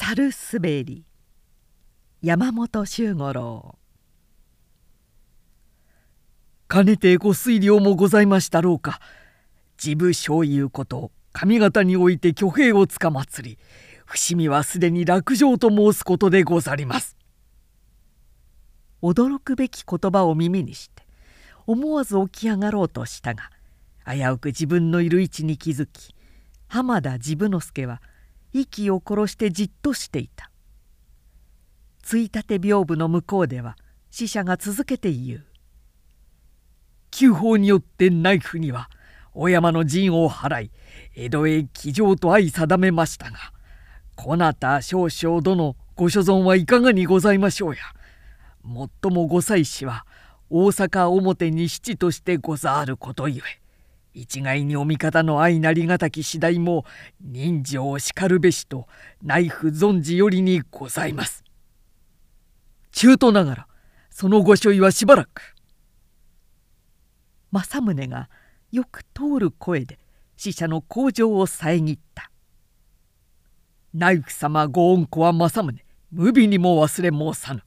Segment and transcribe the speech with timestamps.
[0.00, 1.04] 猿滑り
[2.22, 3.78] 山本周五郎。
[6.68, 9.00] かねてご推量もございましたろうか。
[9.76, 13.58] 自部所有こと上方において挙兵をつかまつり
[14.06, 17.16] 伏見はすでに落城と申すことでござります。
[19.02, 21.02] 驚くべき言葉を耳にして
[21.66, 23.50] 思わず起き上がろうとしたが
[24.06, 26.14] 危うく自分のいる位置に気づき
[26.68, 28.00] 浜田治部之助は
[28.52, 30.50] 息を殺してじっとしていた
[32.02, 33.76] ついたて屏風の向こうでは
[34.10, 35.46] 死者が続けて言う
[37.10, 38.88] 「旧法によってナイフには
[39.34, 40.70] 小山の陣を払い
[41.14, 43.38] 江戸へ騎乗と相定めましたが
[44.16, 47.80] こなた少々殿ご所存はいかがにございましょうや。
[48.62, 50.04] もっともご妻子は
[50.50, 53.60] 大阪表に七としてござることゆえ
[54.20, 56.84] 一概にお味方の愛なりがたき次第も
[57.20, 58.88] 人情をしかるべしと
[59.22, 61.44] ナイフ存じよりにございます。
[62.90, 63.68] 中途ながら
[64.10, 65.54] そのご所意はしばらく。
[67.52, 68.28] 政宗が
[68.72, 70.00] よく通る声で
[70.36, 72.30] 死者の向上を遮った
[73.94, 77.62] 「ナイフ様ご恩子は政宗無備にも忘れ申さぬ。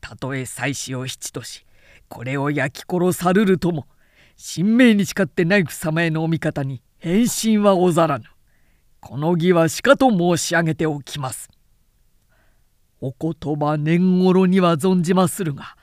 [0.00, 1.66] たとえ妻子を七とし
[2.08, 3.86] これを焼き殺さるるとも
[4.42, 8.24] 神明に誓ってナイフ様へのお味方に返信はござらぬ。
[8.98, 11.50] この儀はしかと申し上げておきます。
[13.02, 15.76] お言葉年頃には存じまするが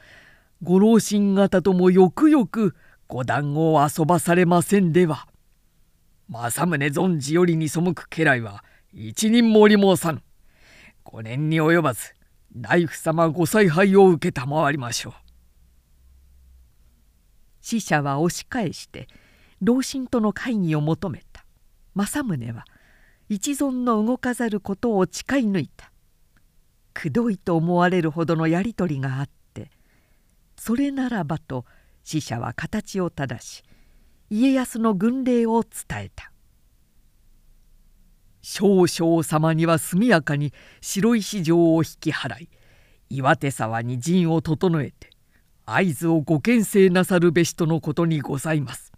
[0.63, 2.75] ご老臣方ともよくよく
[3.07, 5.27] ご談を遊ばされませんでは。
[6.27, 10.23] 政宗存じよりに背く家来は一人もおり申さぬ。
[11.05, 12.15] 5年に及ばず
[12.55, 15.26] 内府様ご采配を受けたまわりましょう。
[17.67, 19.09] 死者は押し返して
[19.59, 21.43] 老臣との会議を求めた。
[21.95, 22.63] 政宗は
[23.27, 25.91] 一存の動かざることを誓い抜いた。
[26.93, 29.69] くどいと思われるほどのやり取りがあって
[30.55, 31.65] それならばと
[32.05, 33.63] 死者は形を正し
[34.29, 36.31] 家康の軍令を伝えた。
[38.41, 42.49] 少々様には速やかに白石城を引き払い
[43.09, 45.06] 岩手沢に陣を整えて
[45.69, 48.93] 合図をご牽制なさるべしとのことにございます。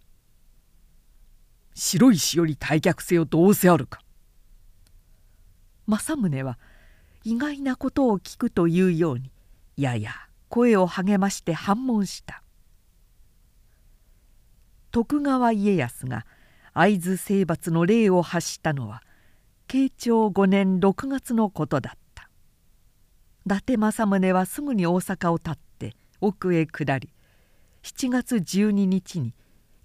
[1.74, 4.00] 白石より退却せよどうせあるか。
[5.88, 6.60] 政宗は
[7.24, 9.32] 意外なことを聞くというように
[9.76, 10.12] やや
[10.48, 12.44] 声を励まして反問した。
[14.92, 16.24] 徳川家康が
[16.72, 19.02] 会津征伐の令を発したのは
[19.66, 22.30] 慶長5年6月のことだった
[23.44, 25.69] 伊達政宗はすぐに大阪を立って
[26.20, 27.10] 奥へ下り
[27.82, 29.34] 7月12日に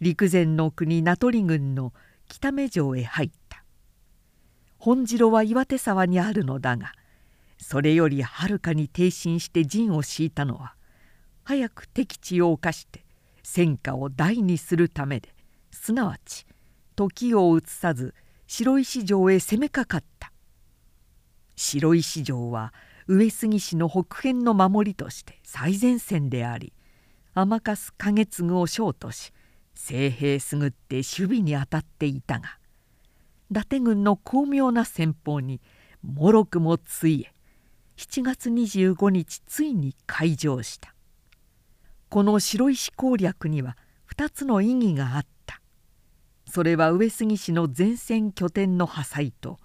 [0.02, 1.94] 陸前の国名取郡の
[2.28, 3.64] 北目城へ入った。
[4.78, 6.92] 本城は岩手沢にあるのだが
[7.58, 10.76] それよりはるかに挺身して陣を敷いたのは
[11.44, 13.06] 早く敵地を侵して
[13.42, 15.30] 戦果を大にするためで
[15.72, 16.46] すなわち
[16.96, 18.14] 時を移さず
[18.48, 20.32] 白石城へ攻めかかった。
[21.56, 22.74] 白石城は
[23.08, 26.74] 上杉氏の北辺の守りとして最前線であり
[27.34, 29.32] 天粕景継を将とし
[29.74, 32.58] 精兵すぐって守備に当たっていたが
[33.52, 35.62] 伊達軍の巧妙な戦法に
[36.02, 37.36] もろくもついえ
[37.98, 40.94] 7月25日ついに開城した。
[42.10, 43.78] この白石攻略には
[44.16, 45.62] 2つの意義があった。
[46.46, 49.60] それは上杉氏の前線拠点の破砕と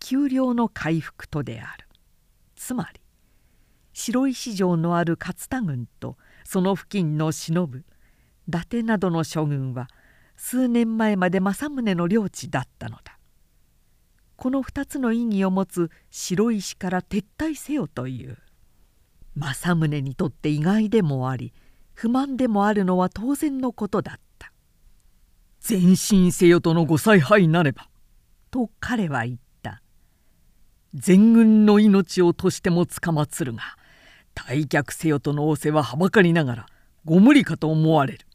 [0.00, 1.85] 丘陵の回復とである。
[2.56, 3.00] つまり
[3.92, 7.66] 白石城のある勝田軍とその付近の忍
[8.48, 9.88] 伊達などの諸軍は
[10.36, 13.18] 数年前まで政宗の領地だったのだ。
[14.36, 18.36] この2つの意義を持つ白石から撤退せよという
[19.34, 21.54] 政宗にとって意外でもあり
[21.94, 24.52] 不満でもあるのは当然のことだった。
[25.68, 27.88] 前進せよとのご采配なれば」
[28.52, 29.42] と彼は言った
[30.96, 33.62] 「全軍の命をとしてもつかまつるが
[34.34, 36.66] 退却せよとの仰せははばかりながら
[37.04, 38.26] ご無理かと思われる」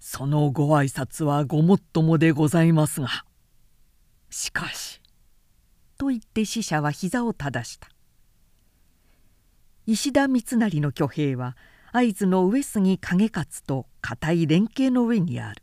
[0.00, 3.26] そのご挨拶はごもっともでございますが
[4.30, 5.02] しかし」
[5.98, 7.88] と言って使者は膝を正した。
[9.86, 11.56] 石田三成の挙兵は
[11.92, 15.62] 会津の上杉景勝と固い連携の上にある。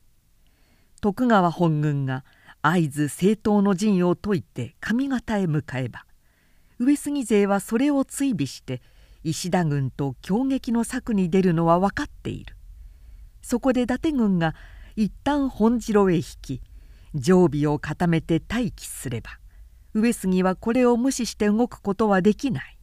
[1.01, 2.23] 徳川本軍が
[2.65, 6.05] 会津政党の陣を解いて上方へ向かえば
[6.79, 8.81] 上杉勢はそれを追尾して
[9.21, 12.55] 石田軍と強撃の策に出るのは分かっている。
[13.41, 14.55] そこで伊達軍が
[14.95, 16.61] 一旦本城へ引き
[17.13, 19.31] 常備を固めて待機すれば
[19.93, 22.77] 上杉はこれを無視して動くことはできない。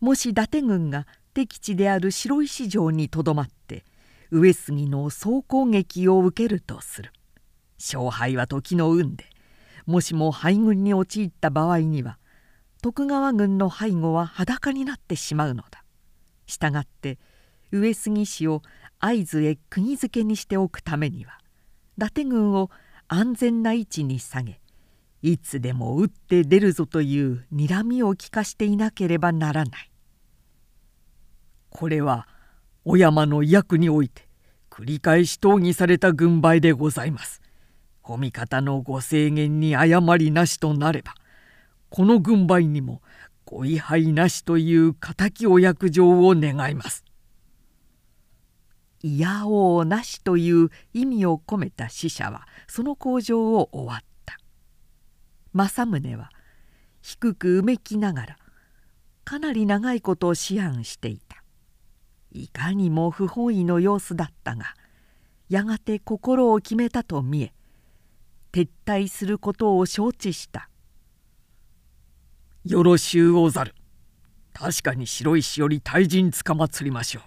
[0.00, 3.86] もし伊達軍が敵地である白石城にとどまって
[4.30, 7.10] 上杉の総攻撃を受けるとする。
[7.78, 9.24] 勝敗は時の運で
[9.86, 12.18] もしも敗軍に陥った場合には
[12.82, 15.84] 徳川軍の背後は裸になってしまうのだ
[16.46, 17.18] したがって
[17.72, 18.62] 上杉氏を
[18.98, 21.38] 会津へ釘付けにしておくためには
[21.98, 22.70] 伊達軍を
[23.08, 24.60] 安全な位置に下げ
[25.22, 29.90] いつでも打って出るぞという睨みを利かしていなければならない
[31.70, 32.28] これは
[32.84, 34.26] 小山の役において
[34.70, 37.40] 繰り返し討議された軍配でございます。
[38.08, 41.14] お味方のご制限に誤りなしとなれば
[41.90, 43.02] この軍配にも
[43.44, 47.04] ご位牌なしという敵お役状を願います。
[49.02, 54.38] いやおうなしという意味を込めた使者はその口上を終わった
[55.52, 56.30] 政宗は
[57.02, 58.36] 低くうめきながら
[59.24, 61.42] かなり長いことを思案していた
[62.32, 64.74] いかにも不本意の様子だったが
[65.48, 67.52] やがて心を決めたと見え
[68.56, 70.70] 撤退することを承知した
[72.64, 73.74] 「よろしゅうござる。
[74.54, 77.22] 確かに白石より大陣つかまつりましょう」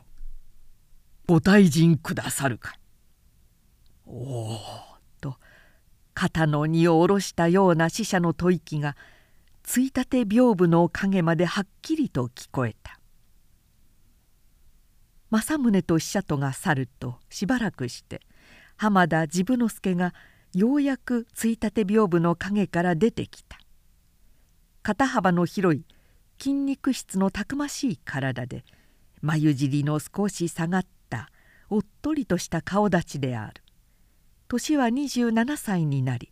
[1.29, 2.73] ご退陣くださるか。
[4.07, 4.59] おお
[5.21, 5.37] と
[6.15, 8.97] 肩の荷を下ろしたような死者の吐息が
[9.61, 12.99] ついたて屏風の影まではっきりと聞こえた。
[15.29, 18.21] 政宗と使者とが去るとしばらくして
[18.77, 20.15] 浜田治部之助が
[20.53, 23.59] ようやくついたて屏風の影から出てきた。
[24.81, 25.85] 肩幅の広い
[26.39, 28.63] 筋肉質のたくましい体で
[29.21, 31.29] 眉尻の少し下がった
[31.69, 33.61] おっとりとした顔立ちである。
[34.47, 36.31] 年は27歳になり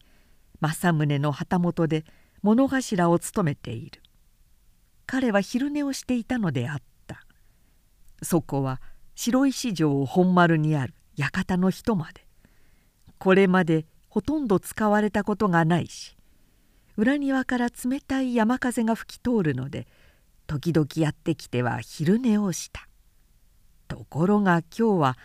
[0.59, 2.03] 政宗の旗本で
[2.41, 4.01] 物頭を務めている。
[5.05, 7.23] 彼は昼寝をしていたのであった。
[8.23, 8.81] そこは
[9.13, 12.25] 白石城本丸にある館の人まで。
[13.19, 13.85] これまで
[14.17, 16.17] ほとんど使われたことがないし
[16.95, 19.85] 裏庭から冷たい山風が吹き通るので
[20.47, 22.87] 時々やってきては昼寝をした。
[23.87, 25.17] ところが今日は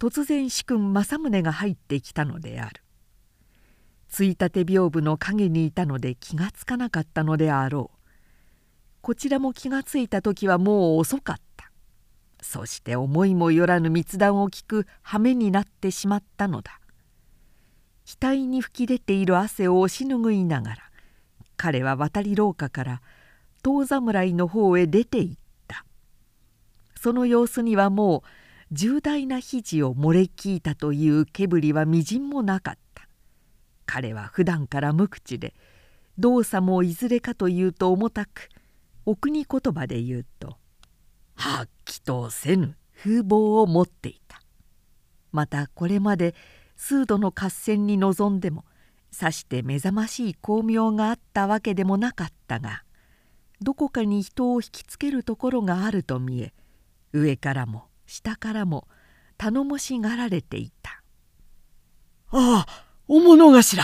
[0.00, 2.82] 突然主君政宗が入ってきたのである。
[4.08, 7.98] ついたて屏風の陰にいたので気がつかなかったのであろう。
[9.00, 11.70] こちらも気がついた時はもう遅かった。
[12.42, 16.80] そして思いもよらぬ密談を聞く羽目になってしまったのだ。
[18.04, 20.76] 額に噴き出ている汗を押し拭いながら
[21.56, 23.02] 彼は渡り廊下から
[23.62, 25.34] 遠侍の方へ出て行っ
[25.66, 25.86] た。
[27.00, 28.22] その様子にはもう
[28.72, 33.08] 重大な肘を漏れ聞いたという毛振りはみじんもなかった。
[33.86, 35.54] 彼は普段から無口で
[36.18, 38.48] 動作もいずれかというと重たく
[39.06, 40.56] お国言葉で言うと
[41.36, 44.40] 「はっきとせぬ風貌を持っていた」
[45.32, 46.34] またこれまで
[46.86, 48.66] 数度の合戦に臨んでも
[49.10, 52.84] さして目覚ましい巧妙があったわけでもなかったが
[53.62, 56.52] どこかに人を引きつけるところがあると見え
[57.14, 58.86] 上からも下からも
[59.38, 61.02] 頼もしがられていた
[62.28, 63.82] 「ああお物頭!」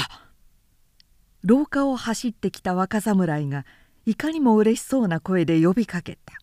[1.42, 3.64] 廊下を走ってきた若侍が
[4.04, 6.34] いかにもうれしそうな声で呼びかけた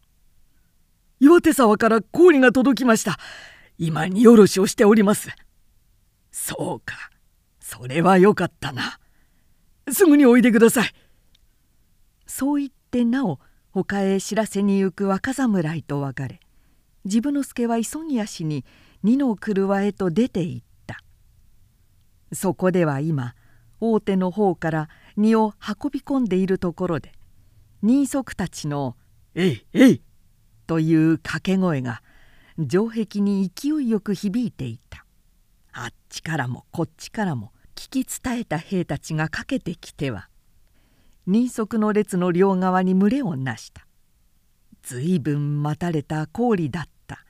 [1.21, 3.19] 「岩手沢から氷が届きました。
[3.77, 5.29] 今荷下ろしをしております」
[6.31, 6.95] 「そうか。
[7.59, 8.99] それはよかったな。
[9.91, 10.93] すぐにおいでください」
[12.25, 13.39] そう言ってなお
[13.71, 16.39] 他へ知らせに行く若侍と別れ
[17.07, 18.65] 治部之助は急ぎ足に
[19.03, 21.01] 二の車へと出て行った。
[22.33, 23.35] そこでは今
[23.79, 27.13] 大手の方から荷を運び込んでいるところで
[27.81, 28.97] 人足たちの
[29.35, 30.01] 「えいえい!」
[30.67, 32.01] という掛け声が
[32.69, 34.86] 城壁に勢いよく響いていた。
[35.79, 40.27] あっちからもこっちからも聞き伝えた兵たちが駆けてきては
[41.27, 43.85] 人足の列の両側に群れをなした。
[44.81, 47.25] 随分待たれた氷だった。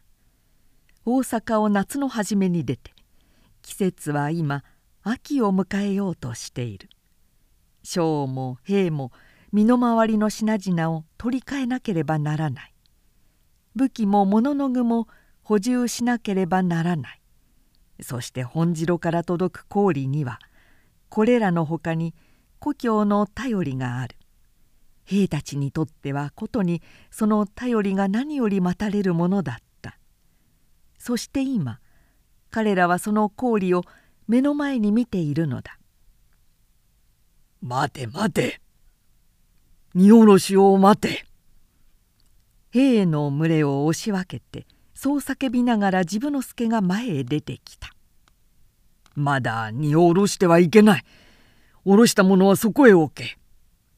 [1.03, 2.93] 大阪を夏の初めに出て
[3.63, 4.63] 季節は今
[5.03, 6.89] 秋を迎えようとしている。
[7.83, 9.11] 将も兵も
[9.51, 12.73] 身の回りの品々を取り替えなければならない。
[13.75, 15.09] 武器も物の具も
[15.43, 17.16] 補充しなければならない。
[18.01, 20.39] そして本城から届く氷には
[21.09, 22.13] これらのほかに
[22.59, 24.15] 故郷の頼りがある。
[25.05, 29.61] 兵たちにとってはことにその頼りが何より待たれるものだ
[31.07, 31.79] そして今
[32.49, 33.83] 彼らはその氷を
[34.27, 35.79] 目の前に見ているのだ
[37.63, 38.59] 「待て待て。
[39.93, 41.25] 荷下ろしを待て」
[42.71, 44.66] 兵の群れを押し分けて
[44.99, 47.93] そう叫びながら治部之助が前へ出てきた
[49.13, 51.05] 「まだ荷を下ろしてはいけない。
[51.85, 53.37] 下ろしたものはそこへ置け。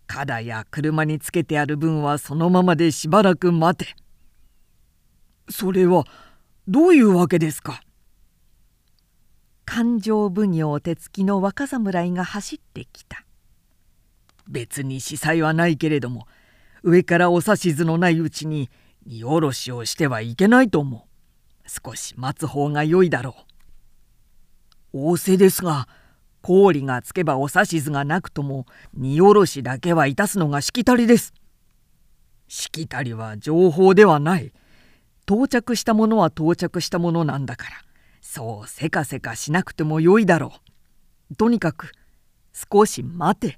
[0.08, 3.96] 肩や車につけてある分はそのままでしばらく待て」
[5.50, 6.04] それは
[6.68, 7.82] どういうわけですか？
[9.64, 13.24] 勘定奉行手つきの若侍が走ってきた。
[14.50, 16.28] 別に司祭はないけれども
[16.84, 18.70] 上からお指図のないうちに
[19.10, 21.02] 荷下ろしをしてはいけないと思う。
[21.68, 23.36] 少し待つ方が良いだろ
[24.94, 24.98] う。
[24.98, 25.88] 仰せですが
[26.44, 31.34] 氷がつけばお指図がなくとも荷下ろしだけはいたすのがしきたりです。
[32.48, 34.54] しきたりは情報ではない。
[35.28, 37.72] 到着したものは到着したものなんだから
[38.22, 40.54] そうせかせかしなくてもよいだろ
[41.32, 41.36] う。
[41.36, 41.94] とにかく
[42.54, 43.58] 少し待て。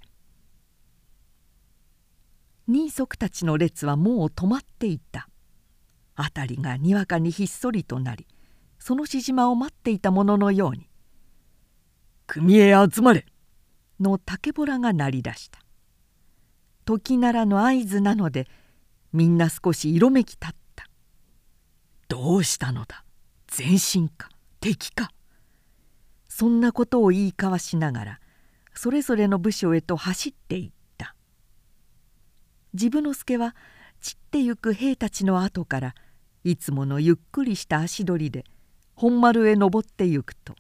[2.68, 5.28] 人足たちの列はもう止まっていた。
[6.16, 8.28] 辺りがにわかにひっそりとなり
[8.80, 10.90] そのしじまを待っていたもののように
[12.28, 13.26] 「組へ集まれ!」
[14.00, 15.60] の竹ぼらが鳴り出した。
[16.86, 18.48] 時ならの合図なので
[19.14, 20.90] みんな少し色めき立った
[22.08, 23.06] どうしたのだ？
[23.56, 24.30] 前進か？
[24.60, 25.12] 敵か？
[26.28, 28.20] そんなことを言い交わしながら
[28.74, 31.16] それぞれの部署へと走っていった。
[32.76, 33.56] 治部之助は
[34.02, 35.96] 散ってゆく兵たちの後から
[36.44, 38.44] いつものゆっくりした足取りで
[38.96, 40.56] 本丸へ登ってゆくと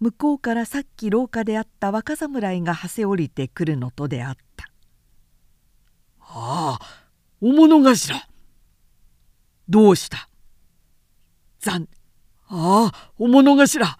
[0.00, 4.68] 向こうからさっき廊下であった若侍がはせ降りてくるのとであった
[6.20, 7.04] 「ああ
[7.40, 8.14] お物頭。
[9.68, 10.28] どうした？
[11.60, 11.88] 残
[12.48, 13.98] ああお物頭。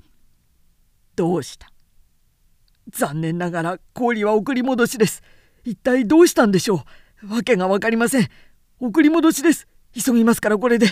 [1.16, 1.70] どうした？
[2.90, 5.22] 残念ながら氷は送り戻しです。
[5.64, 6.84] 一体どうしたんでしょ
[7.22, 7.34] う？
[7.34, 8.28] わけが分かりません。
[8.80, 9.68] 送り戻しです。
[9.94, 10.88] 急ぎますからこれで。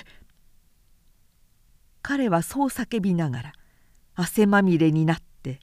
[2.02, 3.52] 彼はそう叫びながら
[4.14, 5.60] 汗まみれになって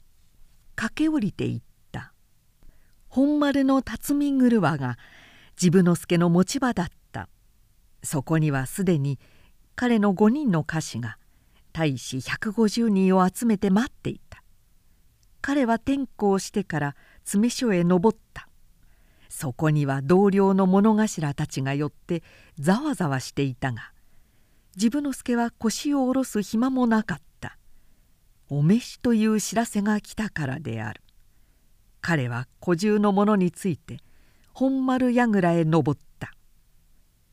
[0.74, 1.62] 駆け下りていっ
[1.92, 2.12] た。
[3.08, 4.98] 本丸の辰巳車が
[5.56, 7.28] 治部之助の持ち場だった。
[8.02, 9.18] そこにはすでに
[9.74, 11.18] 彼の5人の家臣が
[11.72, 14.42] 大使150人を集めて待っていた。
[15.40, 18.49] 彼は転校してから詰所へ登った。
[19.30, 22.22] そこには同僚の物頭たちが寄って
[22.58, 23.92] ざわざわしていたが
[24.78, 27.56] 治部之助は腰を下ろす暇もなかった。
[28.48, 31.02] お召しという知らせが来たからである。
[32.00, 33.98] 彼は小獣の者について
[34.52, 36.32] 本丸櫓へ登った。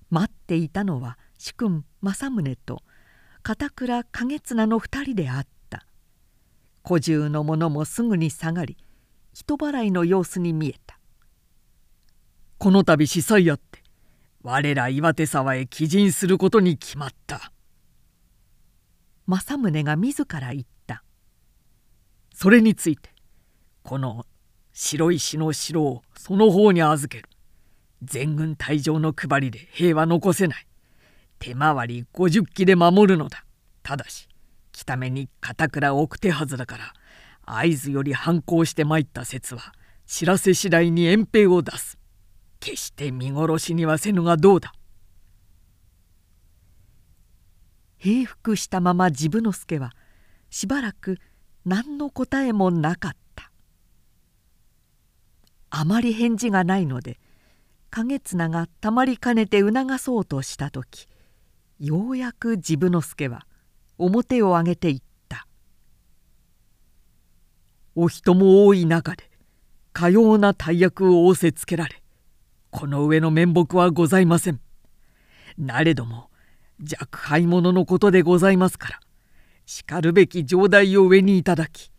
[0.09, 2.81] 待っていたのは主君政宗と
[3.43, 5.85] 片倉景綱の二人であった。
[6.83, 8.77] 小獣の者もすぐに下がり
[9.33, 10.96] 人払いの様子に見えた。
[12.57, 13.83] この度司祭あって
[14.41, 17.51] 我ら岩手沢へ帰陣することに決まった。
[19.27, 21.03] 政宗が自ら言った。
[22.33, 23.09] それについて
[23.83, 24.25] この
[24.73, 27.29] 白石の城をその方に預ける。
[28.03, 30.67] 全軍退場の配りで兵は残せない。
[31.39, 33.43] 手回り50機で守るのだ。
[33.83, 34.27] ただし
[34.71, 36.93] 北目に片倉を置く手はずだから
[37.45, 39.73] 会津より反抗して参った説は
[40.05, 41.96] 知らせ次第に遠兵を出す。
[42.59, 44.73] 決して見殺しにはせぬがどうだ。
[47.97, 49.93] 平服したまま治部之助は
[50.49, 51.17] しばらく
[51.65, 53.17] 何の答えもなかった。
[55.69, 57.19] あまり返事がないので
[57.91, 61.07] 景綱がたまりかねて促そうとした時
[61.79, 63.45] ようやく治部之助は
[63.97, 65.47] 表を上げていった
[67.95, 69.29] 「お人も多い中で
[69.93, 72.01] かような大役を仰せつけられ
[72.77, 74.59] この上の面目はございません。
[75.57, 76.29] なれども
[76.79, 78.99] 若輩者のことでございますから
[79.65, 81.91] しかるべき上代を上にいただき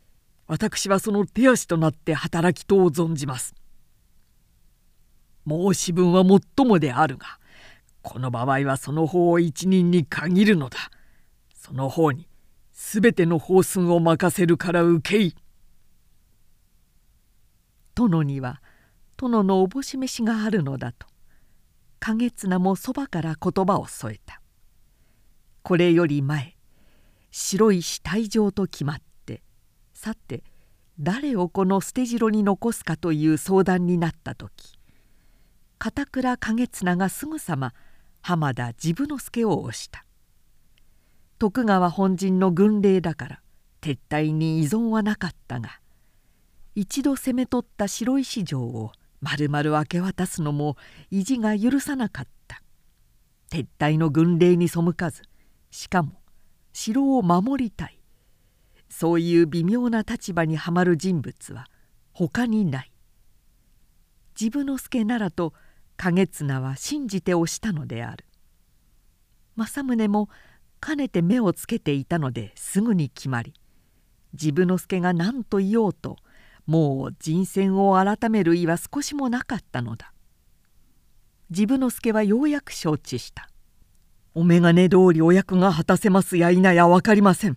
[0.47, 3.56] 私はその手足となって働きとを存じます。
[5.49, 7.40] 申し分はもっともであるが
[8.02, 10.78] この場合はその方を一人に限るのだ。
[11.56, 12.28] その方に
[12.73, 15.35] 全ての法寸を任せるから受けい。
[17.97, 18.62] 殿には
[19.18, 21.06] 殿のおぼし飯があるのだと。
[22.00, 24.40] 景綱もそばから言葉を添えた。
[25.62, 26.56] これより前
[27.30, 29.42] 白石退場と決まって
[29.92, 30.42] さて
[30.98, 34.78] 誰をこの捨て城に残すかという相談になった時
[35.78, 37.75] 片倉景綱がすぐさま
[38.22, 40.04] 浜田治部之助を押した。
[41.38, 43.40] 徳川本陣の軍令だから
[43.80, 45.80] 撤退に依存はなかったが
[46.75, 50.76] 一度攻め取った白石城を丸々明け渡すのも
[51.10, 52.62] 意地が許さなかった。
[53.50, 55.22] 撤退の軍令に背かず
[55.70, 56.20] しかも
[56.72, 57.98] 城を守りたい。
[58.88, 61.66] そういう微妙な立場にはまる人物は
[62.12, 62.92] 他にない。
[64.34, 65.52] 治部之助ならと
[65.96, 68.25] 景綱は信じて押したのである。
[69.56, 70.28] 政宗も
[70.78, 73.52] かねて目をつけていたのですぐに決まり
[74.37, 76.16] 治部之助が何と言おうと
[76.68, 80.12] もう人選を改める意は少しもなかったのだ。
[81.50, 83.48] 治部之助はようやく承知した。
[84.34, 87.56] お眼鏡通りお役が果たせますや否や分かりません。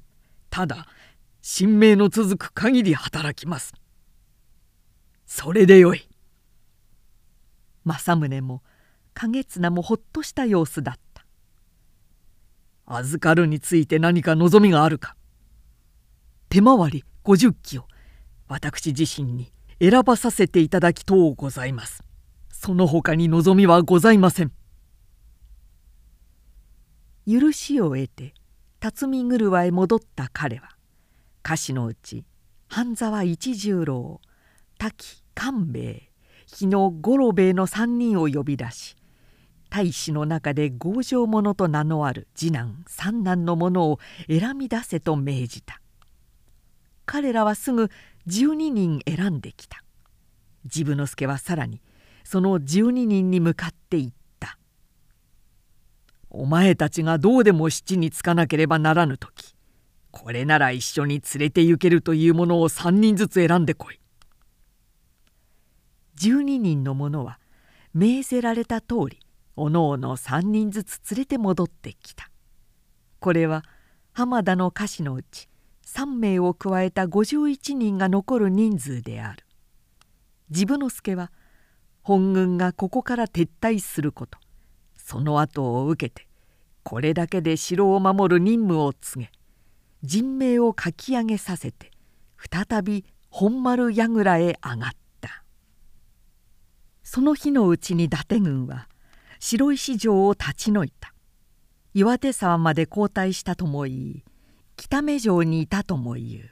[0.49, 0.87] ただ
[1.43, 3.73] 神明の続く限り働きます。
[5.25, 6.07] それでよい。
[7.83, 8.63] 政宗も
[9.13, 11.25] 景綱もほっとした様子だった。
[12.85, 15.17] 預かるについて何か望みがあるか。
[16.47, 17.90] 手回り50機を。
[18.51, 22.03] 私自身に選ばさせていただきとうございます。
[22.51, 24.51] その他に望みはございません。
[27.25, 28.33] 許しを得て
[28.81, 30.71] 辰巳車へ戻った彼は
[31.45, 32.25] 歌詞のうち
[32.67, 34.19] 半沢一十郎
[34.77, 36.09] 滝官兵衛
[36.45, 38.97] 日野五郎兵衛の3人を呼び出し
[39.69, 45.79] 大使の中で強情者と名のある次男三男の者を選び出せと命じた。
[47.11, 47.89] 彼らはすぐ
[48.27, 49.83] 12人選んできた。
[50.69, 51.81] 治部之助はさらに
[52.23, 54.57] その12人に向かって言った
[56.29, 59.55] 「お前たちがどうでも七につかなければならぬ時
[60.11, 63.99] これなら一緒に連れて行けるというものを3人ずつ選んでこい」
[66.17, 67.39] 12人の者は
[67.93, 69.19] 命ぜられた通り
[69.55, 72.29] おのおの3人ずつ連れて戻ってきた。
[73.19, 73.63] これは
[74.13, 75.47] 浜田の歌詞のうち
[75.93, 79.45] 3名を加えた51人が残る人数である。
[80.49, 81.33] 治部之助は
[82.01, 84.39] 本軍がここから撤退すること。
[84.95, 86.27] その後を受けて
[86.83, 89.31] これだけで城を守る任務を告げ
[90.03, 91.91] 人命を書き上げさせて
[92.37, 95.43] 再び本丸櫓へ上がった。
[97.03, 98.87] その日のうちに伊達軍は
[99.39, 101.13] 白石城を立ち退いた。
[101.93, 104.23] 岩手沢まで後退したとも言い
[104.81, 106.51] 北目城にいたとも言う。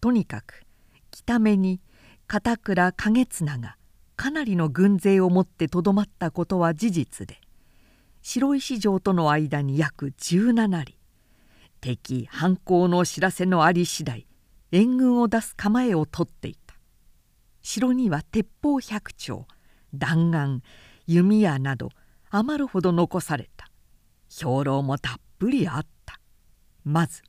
[0.00, 0.64] とにかく
[1.12, 1.80] 北目に
[2.26, 3.76] 片倉景綱が
[4.16, 7.40] かなりの軍勢を持ってとどまったことは事実で
[8.20, 10.94] 白石城との間に約17里
[11.80, 14.26] 敵反抗の知らせのあり次第
[14.72, 16.74] 援軍を出す構えをとっていた。
[17.62, 19.46] 城には鉄砲百丁
[19.94, 20.62] 弾丸
[21.06, 21.90] 弓矢など
[22.28, 23.70] 余るほど残された。
[24.28, 26.18] 兵糧もたっぷりあった。
[26.82, 27.22] まず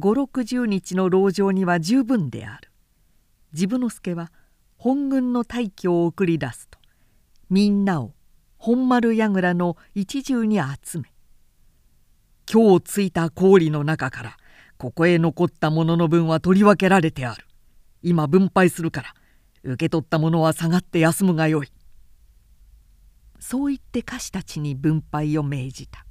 [0.00, 2.70] 五六十日の籠城には十分である。
[3.54, 4.32] 治部之助は
[4.76, 6.78] 本軍の大挙を送り出すと
[7.50, 8.14] みんなを
[8.56, 11.12] 本丸櫓の一重に集め
[12.50, 14.36] 今日ついた氷の中から
[14.78, 17.44] ここへ残ったものの分は取り分けられてある。
[18.02, 19.14] 今分配するから
[19.62, 21.70] 受け取ったものは下がって休むがよい。
[23.38, 26.06] そう言って歌手たちに分配を命じた。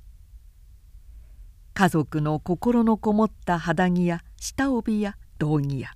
[1.79, 5.91] 家族の心のこもった肌着や下帯や道着や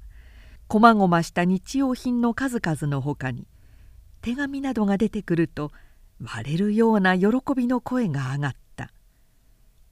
[0.69, 3.49] こまごました日用品の数々のほかに
[4.21, 5.73] 手紙などが出てくると
[6.21, 8.93] 割れるような喜びの声が上がった。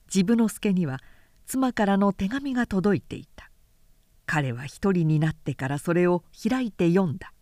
[0.07, 1.01] 治部之助には
[1.45, 3.51] 妻からの手紙が届いていた。
[4.25, 7.33] 彼は一人になってからそれを開いて読んだ。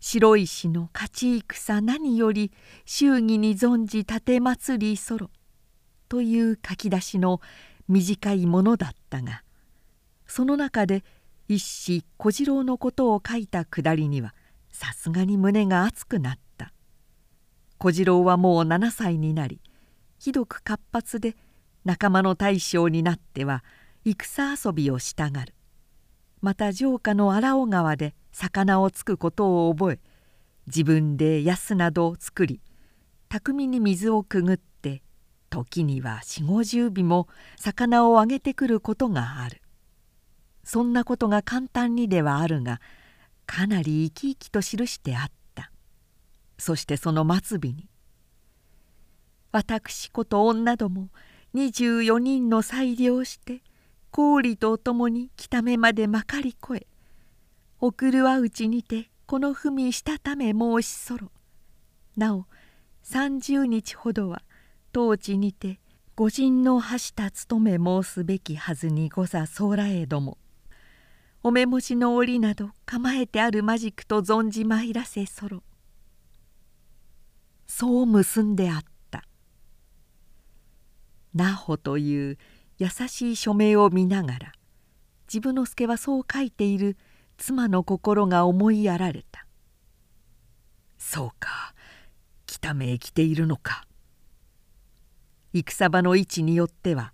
[0.00, 2.50] 白石の勝ち戦何より
[2.86, 5.28] 祝儀に存じ立祭りそろ。
[6.08, 7.40] という書き出しの
[7.88, 9.42] 短いものだったが
[10.26, 11.04] その中で
[11.48, 14.34] 一子小次郎のことを書いたくだりには
[14.70, 16.72] さすがに胸が熱くなった。
[17.78, 19.60] 小次郎はもう7歳になり
[20.18, 21.36] ひどく活発で
[21.84, 23.62] 仲間の大将になっては
[24.04, 25.54] 戦遊びをしたがる。
[26.40, 30.00] また城下の荒尾川で魚をつくことを覚え
[30.66, 32.60] 自分で安などを作り
[33.28, 34.60] 巧みに水をくぐっ
[35.50, 39.62] 時には四五十尾も魚をあげてくることがある。
[40.64, 42.80] そんなことが簡単にではあるが
[43.46, 45.70] かなり生き生きと記してあった。
[46.58, 47.88] そしてその末尾に
[49.52, 51.10] 「私こと女ども
[51.54, 53.62] 24人の裁量して
[54.10, 56.86] 氷と共に北目までまかり越え
[57.78, 61.30] 送るはうちにてこの文したため申しそろ。
[62.16, 62.46] なお
[63.04, 64.42] 30日ほどは
[64.96, 65.78] 当地にて
[66.14, 70.38] 御人の発した務め申すべきはずにござ候らえども。
[71.42, 75.62] お目文字の折など構えてあるマジックと存じ参らせそろ。
[77.66, 78.80] そう結んであっ
[79.10, 79.24] た。
[81.34, 82.38] 那穂という
[82.78, 84.52] 優しい署名を見ながら
[85.28, 86.96] 自分の助はそう書いている
[87.36, 89.46] 妻の心が思いやられた。
[90.96, 91.74] そうか
[92.46, 93.85] 北目へ来ているのか。
[95.66, 97.12] 戦場の位置によっては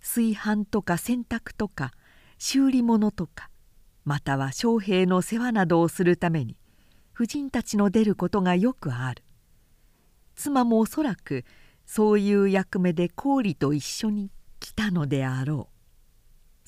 [0.00, 1.92] 炊飯とか洗濯とか
[2.38, 3.50] 修理物とか
[4.04, 6.56] または将兵の世話などをするために
[7.12, 9.22] 婦人たちの出ることがよくある。
[10.34, 11.44] 妻もおそらく
[11.86, 15.76] そういう役目で氷と一緒に来たのであろう。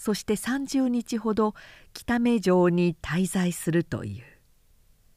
[0.01, 1.55] そして30日ほど
[1.93, 4.25] 北目城に滞在するという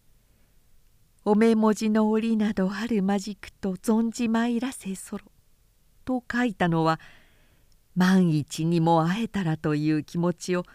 [1.23, 5.25] 「お目文字の折などあるまじくと存じ参らせそろ」
[6.03, 6.99] と書いたのは
[7.95, 10.65] 万一にも会えたらという気持ちを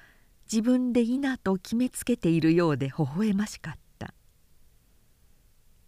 [0.50, 4.14] 自分でいなと決めつけているようで微笑ましかった。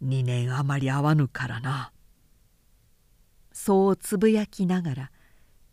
[0.05, 1.93] 2年余り会わぬからな。
[3.53, 5.11] そうつぶやきながら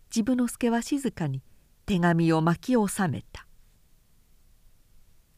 [0.10, 1.44] 治部之助は静かに
[1.86, 3.48] 手紙を巻き収めた。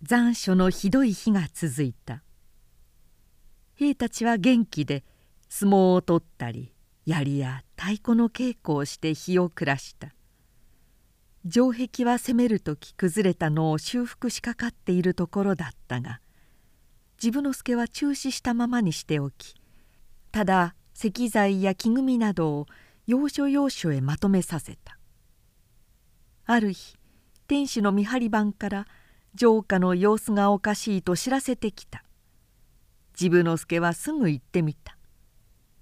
[0.04, 2.24] 残暑のひどい日が続いた。
[3.76, 5.04] 兵たちは元気で
[5.50, 6.74] 相撲を取ったり
[7.08, 10.14] 槍や太鼓の稽古をして日を暮らした。
[11.50, 16.20] 城壁は攻める時崩れたのを修復しかかっているところだったが
[17.18, 19.56] 治部之助は中止したままにしておき
[20.34, 22.66] ただ石材や木組みなどを
[23.06, 24.98] 要所要所へまとめさせた。
[26.46, 26.98] ある日
[27.48, 28.88] 天使の見張り番から
[29.38, 32.04] 城下の様子がおかしいと知らせてきた。
[33.14, 34.97] 治部之助はすぐ行ってみた。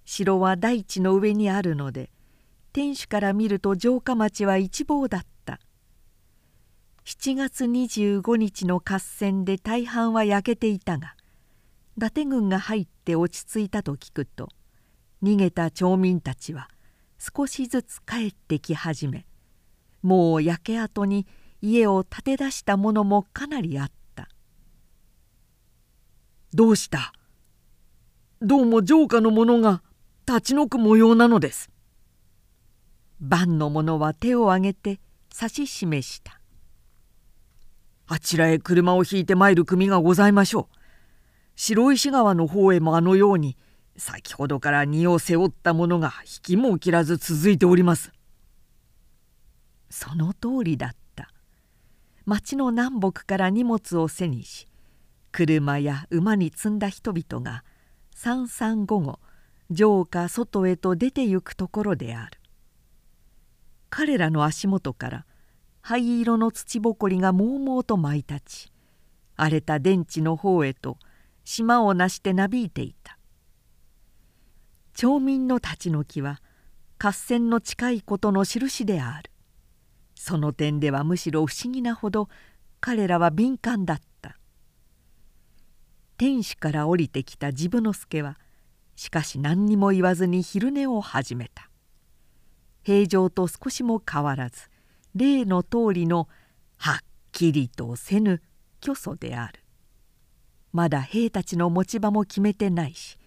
[0.06, 2.12] 城は大地の上にあるので
[2.72, 5.60] 天守から見ると城下町は一望だった。
[7.06, 11.16] 7月25日の合戦で大半は焼けていたが
[11.98, 14.50] 伊達軍が入って落ち着いたと聞くと
[15.22, 16.68] 逃げた町民たちは
[17.20, 19.28] 少しずつ帰ってき始め
[20.02, 21.28] もう焼け跡に
[21.62, 24.28] 家を建て出したものもかなりあった
[26.56, 27.14] 「どうした？
[28.42, 29.84] どうも城下の者が
[30.28, 31.70] 立ち退く模様なのです」
[33.22, 35.00] 番の者は手を挙げて
[35.34, 36.40] 指し示した
[38.08, 40.76] 「あちらへ車を引いて参る組がございましょう」
[41.56, 43.58] 白石川の方へもあのように
[43.98, 48.12] 先ほどから荷を背負ったものが引きも切らず続いております。
[49.90, 51.06] その通りだった。
[52.26, 54.68] 町の南北から荷物を背にし
[55.32, 57.64] 車や馬に積んだ人々が
[58.16, 59.20] 三三午後
[59.74, 62.40] 城下外へと出て行くところである。
[63.90, 65.26] 彼らの足元から
[65.82, 68.72] 灰色の土ぼこりがもうもうと舞い立ち
[69.36, 70.98] 荒れた電池の方へと
[71.44, 73.18] 島をなしてなびいていた。
[74.94, 76.42] 町民の立ち退きは
[76.98, 79.32] 合戦の近いことの印である。
[80.16, 82.30] その点ではむしろ不思議なほど
[82.80, 84.38] 彼らは敏感だった。
[86.18, 88.38] 天守から降りてきた治部之助は
[88.96, 91.70] しかし何にも言わずに昼寝を始めた。
[92.84, 94.70] 平常と少しも変わらず
[95.16, 96.28] 例の通りの
[96.78, 96.98] はっ
[97.32, 98.42] きりとせぬ
[98.82, 99.60] 虚祖である。
[100.72, 103.18] まだ兵たちの持ち場も決めてないし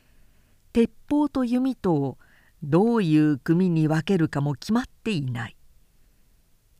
[0.72, 2.18] 鉄砲と弓とを
[2.62, 5.56] どういう組に分けるかも決まっていない。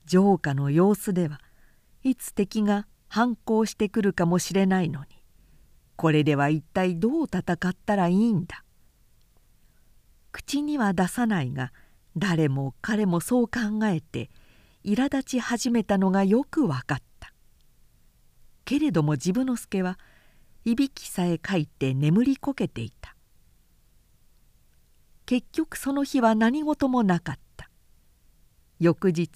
[0.07, 1.40] 城下の様子では
[2.03, 5.07] いつ敵が反抗してくるかもしれないのに
[5.96, 8.64] これでは一体どう戦ったらいいんだ。
[10.33, 11.73] 口には出さないが
[12.17, 14.31] 誰も彼もそう考えて
[14.85, 17.33] 苛立ち始めたのがよく分かった。
[18.64, 19.99] けれども治部之助は
[20.64, 23.14] いびきさえかいて眠りこけていた。
[25.27, 27.71] 結局その日は何事もなかった。
[28.79, 29.31] 翌日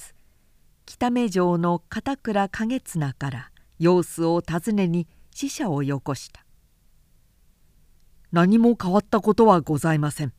[0.87, 6.44] 北目城の片倉景綱から様子を尋ねに使者をよこした。
[8.31, 10.33] 何も変わったことはございません。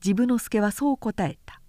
[0.00, 1.60] 治部之助はそう答えた。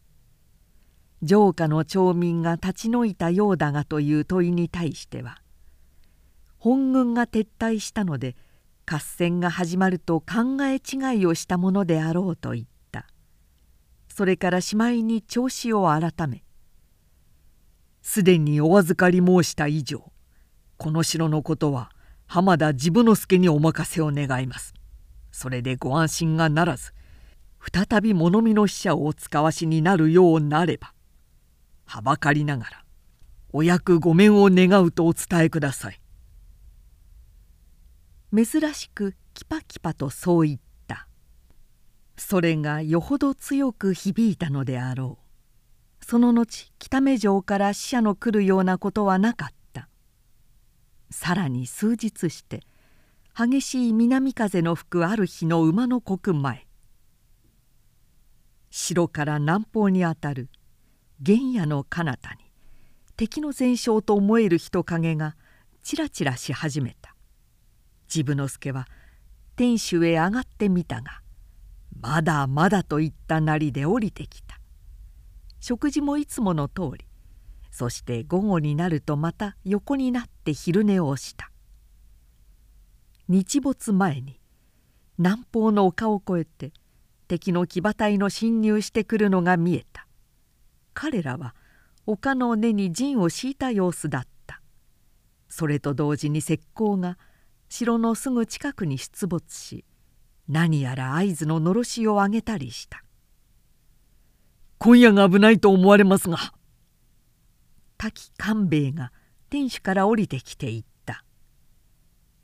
[1.25, 5.37] 城下の町民が立ち退いたようだがという問いに対しては
[6.57, 8.35] 本軍が撤退したので
[8.87, 12.71] 合戦が始まると考え違いをしたものであろうと言った。
[14.13, 16.43] それからしまいに調子を改め
[18.03, 20.11] 「すでにお預かり申した以上
[20.77, 21.91] この城のことは
[22.27, 24.73] 浜田治部之助にお任せを願います」
[25.31, 26.91] それでご安心がならず
[27.61, 30.93] 再び物見の使者をお使わしになるようなれば
[31.85, 32.85] はばかりながら
[33.53, 36.01] お役御免を願うとお伝えください」
[38.33, 41.07] 珍しくキパキパとそう言った。
[42.15, 45.17] それがよほど強く響いたのであろ
[46.01, 46.05] う。
[46.05, 49.89] その後北目城から死者の来るようなことはなかった。
[51.09, 52.61] さらに数日して
[53.35, 56.67] 激しい南風の吹くある日の馬の刻前
[58.71, 60.49] 城から南方にあたる
[61.23, 62.39] 原野の彼方に
[63.17, 65.35] 敵の前哨と思える人影が
[65.83, 67.13] ちらちらし始めた。
[68.07, 68.87] 治部之助は
[69.57, 71.21] 天守へ上がってみたが
[71.99, 74.59] まだまだといったなりで降りてきた。
[75.59, 77.05] 食事もいつもの通り
[77.71, 81.51] そして午後になるとまた横になって昼寝をした。
[83.27, 84.39] 日没前に
[85.17, 86.73] 南方の丘を越えて
[87.31, 90.05] 敵の騎馬隊の侵入してくるのが見えた。
[90.93, 91.55] 彼らは
[92.05, 94.61] 丘の根に陣を敷いた様子だった。
[95.47, 97.17] それと同時に石膏が
[97.69, 99.85] 城のすぐ近くに出没し
[100.49, 103.01] 何やら合図ののろしを上げたりした。
[104.77, 106.37] 今夜が危ないと思われますが。
[107.97, 109.13] 滝官兵衛が
[109.49, 111.23] 天守から降りてきていった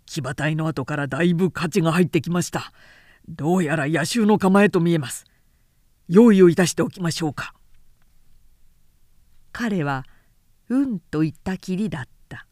[0.06, 2.72] 騎馬隊の後からだいぶ価値が入ってきました
[3.28, 5.26] どうやら野衆の構えと見えます。
[6.08, 7.54] 用意をいたしておきましょうか。
[9.52, 10.06] 彼は
[10.70, 12.48] 「うん」と言ったきりだった。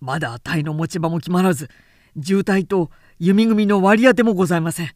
[0.00, 1.68] まだ隊の持ち場も決まらず
[2.22, 4.94] 渋滞と弓組の割り当てもございません。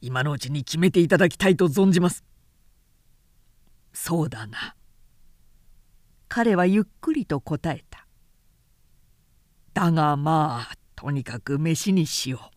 [0.00, 2.24] 今のうちに決めていただきたいと存じます。
[3.92, 4.76] そうだな。
[6.28, 8.06] 彼はゆっくりと答えた。
[9.74, 12.56] だがまあとにかく飯にしよう。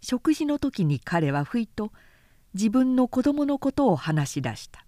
[0.00, 1.90] 食事の時に彼はふいと
[2.54, 4.86] 自分の子供のことを話し出した。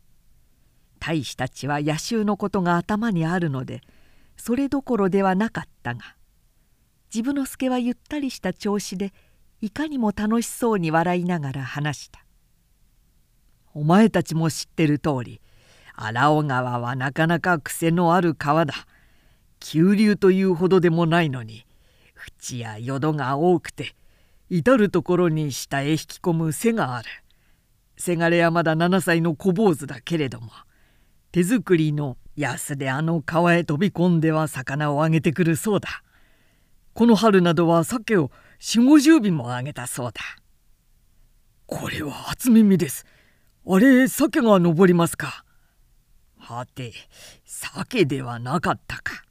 [1.00, 3.80] 大使たちは野衆のことが頭にあるので
[4.36, 6.14] それどころではなかったが
[7.08, 9.12] 治部之助はゆったりした調子で
[9.60, 12.24] いかにも楽しそうに笑いながら話した
[13.74, 15.40] 「お前たちも知ってる通り
[15.94, 18.74] 荒尾川はなかなか癖のある川だ。
[19.60, 21.64] 急流というほどでもないのに
[22.14, 23.94] 淵や淀が多くて
[24.48, 27.08] 至る所に下へ引き込む背がある。
[27.96, 30.50] せがれはまだ7歳の小坊主だけれども
[31.32, 36.02] 手作りの安であの川へ飛び込んでは魚をあげてくるそうだ。
[36.94, 40.20] この春などは鮭を4 5 0尾もあげたそうだ。
[41.66, 43.06] これは初耳です。
[43.66, 45.44] あれ鮭が登りますか。
[46.38, 46.92] はて
[47.44, 49.22] 鮭ではなかったか。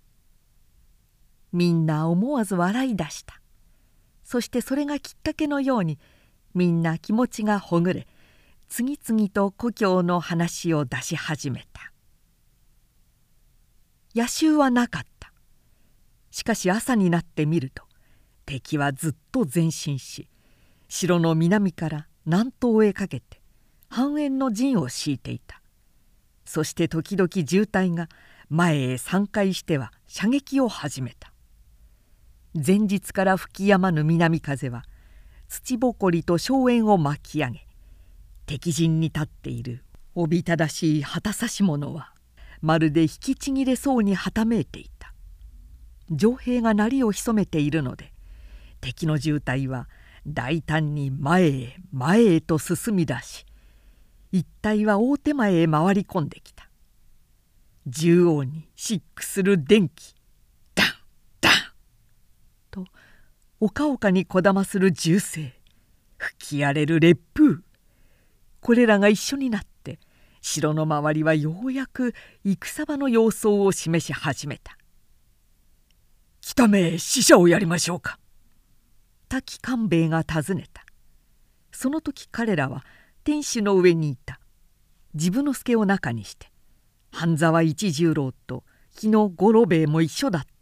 [1.51, 3.41] みんな思わず笑い出した。
[4.23, 5.97] そしてそれがきっかけのように
[6.53, 8.07] みんな気持ちがほぐれ
[8.67, 11.91] 次々と故郷の話を出し始めた。
[14.15, 15.31] 野襲はなかった。
[16.31, 17.83] しかし朝になってみると
[18.45, 20.27] 敵はずっと前進し
[20.88, 23.41] 城の南から南東へかけて
[23.89, 25.62] 半円の陣を敷いていた。
[26.45, 28.07] そして時々渋滞が
[28.49, 31.31] 前へ3回しては射撃を始めた。
[32.53, 34.83] 前日から吹き止まぬ南風は
[35.47, 37.67] 土ぼこりと荘園を巻き上げ
[38.45, 39.83] 敵陣に立っている
[40.15, 42.13] おびただしい旗差し者は
[42.62, 45.13] まるで引きちぎれそうにはためいていた。
[46.17, 48.12] 城兵が鳴りを潜めているので
[48.81, 49.88] 敵の渋滞は
[50.25, 53.45] 大胆に前へ前へと進み出し
[54.31, 56.67] 一帯は大手前へ回り込んできた。
[57.85, 60.15] 縦横にシックする電気
[60.75, 60.88] ダン
[61.41, 61.53] ダン
[62.69, 62.85] と
[63.62, 65.54] おかおかにこだまする銃声。
[66.17, 67.58] 吹き荒れる烈風。
[68.62, 70.00] これらが一緒になって
[70.39, 72.13] 城の周りはようやく
[72.45, 74.78] 戦場の様相を示し始めた
[76.39, 78.19] 「北目死者をやりましょうか」
[79.28, 80.86] 滝官兵衛が尋ねた。
[81.74, 82.86] その時彼らは
[83.26, 84.39] 天守の上にいた。
[85.17, 86.50] 治部之助を中にして
[87.12, 90.59] 半沢一十郎と日野五郎兵衛も一緒だった。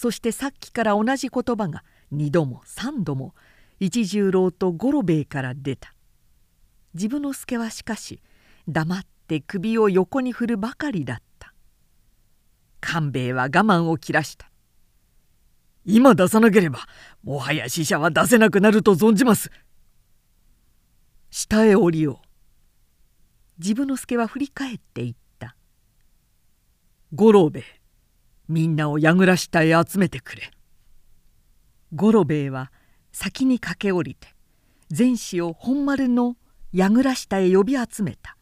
[0.00, 3.34] そしてさっきから同じ言葉が二度も三度も
[3.80, 5.92] 一十郎と五郎兵衛から出た。
[6.96, 8.22] 治部之助はしかし
[8.66, 11.52] 黙って首を横に振るばかりだった。
[12.80, 14.50] 官兵衛は我慢を切らした。
[15.84, 16.78] 今出さなければ
[17.22, 19.50] もはや死者は出せなくなると存じます。
[21.28, 22.22] 下へ降りよ
[23.58, 23.62] う。
[23.62, 25.54] 治部之助は振り返って言った。
[27.12, 27.79] 五郎兵衛。
[28.50, 30.50] みんなを櫓下へ集めてくれ。
[31.94, 32.72] 五郎兵衛は
[33.12, 34.34] 先に駆け下りて
[34.96, 36.36] 前子を本丸の
[36.72, 38.36] 櫓下へ呼び集めた。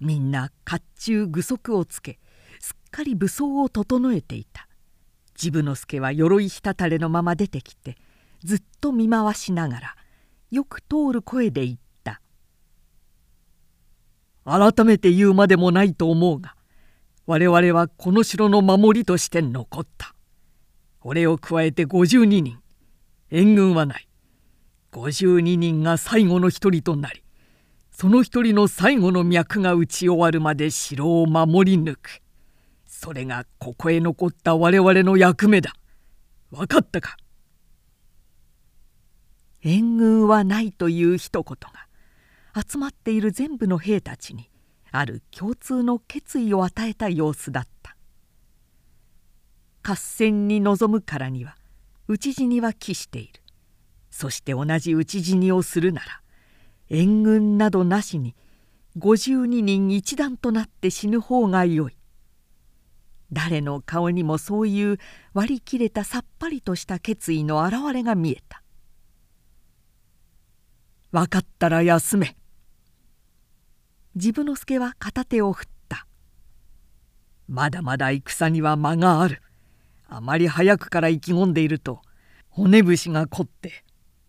[0.00, 2.18] みんな甲冑具足をつけ
[2.58, 4.66] すっかり武装を整えていた。
[5.36, 7.96] 治部之助は鎧ひたたれのまま出てきて
[8.42, 9.96] ずっと見回しながら
[10.50, 12.20] よく通る声で言った
[14.44, 16.56] 「改めて言うまでもないと思うが
[17.28, 20.14] 我々はこの城の守りとして残った。
[21.02, 22.58] 俺を加えて52人。
[23.30, 24.08] 援軍はない。
[24.92, 27.22] 52人が最後の一人となり
[27.90, 32.22] その一人の最後の脈が打ち終わるまで城を守り抜く。
[32.86, 35.74] それがここへ残った我々の役目だ。
[36.50, 37.18] 分かったか？
[39.60, 41.56] 援軍はないという一言
[42.54, 44.48] が集まっている全部の兵たちに
[44.90, 47.96] ある共通の決意を与えた様子だった。
[49.82, 51.56] 合戦に臨むからには
[52.08, 53.42] 討ち死には期している。
[54.10, 56.20] そして同じ討ち死にをするなら
[56.88, 58.34] 援軍などなしに
[58.98, 61.96] 52人一団となって死ぬ方がよい。
[63.30, 64.98] 誰の顔にもそういう
[65.34, 68.62] 割り切れたさっぱりとした決意の表れが見えた
[71.12, 72.36] 「分かったら休め」
[74.18, 76.06] 治部之助は片手を振った
[77.48, 79.42] 「まだまだ戦には間がある。
[80.06, 82.00] あまり早くから意気込んでいると
[82.48, 83.84] 骨節が凝って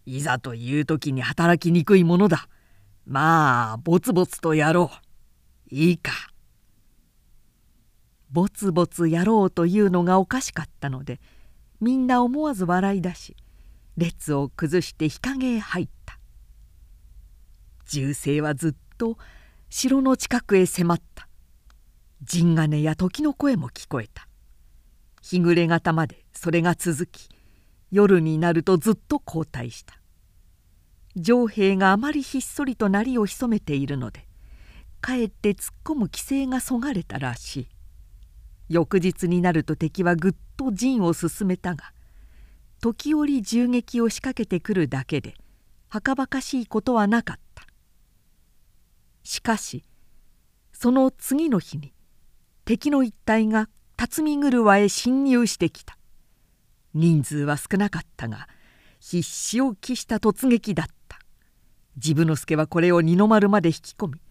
[0.05, 2.49] いざという時に働きにくいものだ。
[3.05, 4.91] まあぼつぼつとやろ
[5.71, 5.75] う。
[5.75, 6.11] いいか」
[8.31, 11.19] ぼつぼつやろうというのがおかしかったので
[11.81, 13.35] みんな思わず笑い出し
[13.97, 16.19] 列を崩して日陰へ入った。
[17.87, 19.17] 銃声はずっと
[19.71, 21.27] 城の近くへ迫った。
[22.23, 24.27] 陣金や時の声も聞こえた。
[25.21, 27.29] 日暮れ方までそれが続き
[27.91, 29.99] 夜になるとずっと後退した。
[31.21, 34.27] 城兵があまりひっそりと鳴りを潜めているので
[35.01, 37.67] かえって突っ込む規制がそがれたらしい。
[38.69, 41.93] 翌日になると敵はぐっと陣を進めたが
[42.81, 45.35] 時折銃撃を仕掛けてくるだけで
[45.89, 47.48] はかばかしいことはなかった。
[49.23, 49.83] しかし
[50.73, 51.93] その次の日に
[52.65, 55.97] 敵の一帯が辰巳車へ侵入してきた。
[56.93, 58.47] 人数は少なかったが
[58.99, 61.19] 必死を期した突撃だった。
[61.99, 64.21] 治部之助はこれを二の丸まで引き込み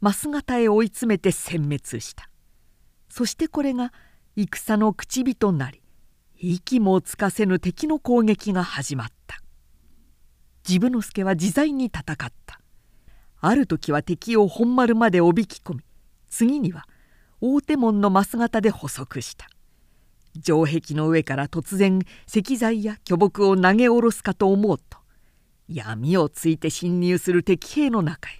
[0.00, 2.28] 増形へ追い詰めて殲滅した。
[3.08, 3.92] そしてこれが
[4.36, 5.82] 戦の口火となり
[6.38, 9.42] 息もつかせぬ敵の攻撃が始まった。
[10.62, 12.60] 治部之助は自在に戦った。
[13.40, 15.80] ある時は敵を本丸までおびき込み
[16.28, 16.86] 次には
[17.40, 19.46] 大手門の増形で捕捉した。
[20.42, 24.98] 城壁の上から突然石材や巨木を投げ下ろすかと思うと
[25.68, 28.32] 闇をついて侵入する敵兵の中へ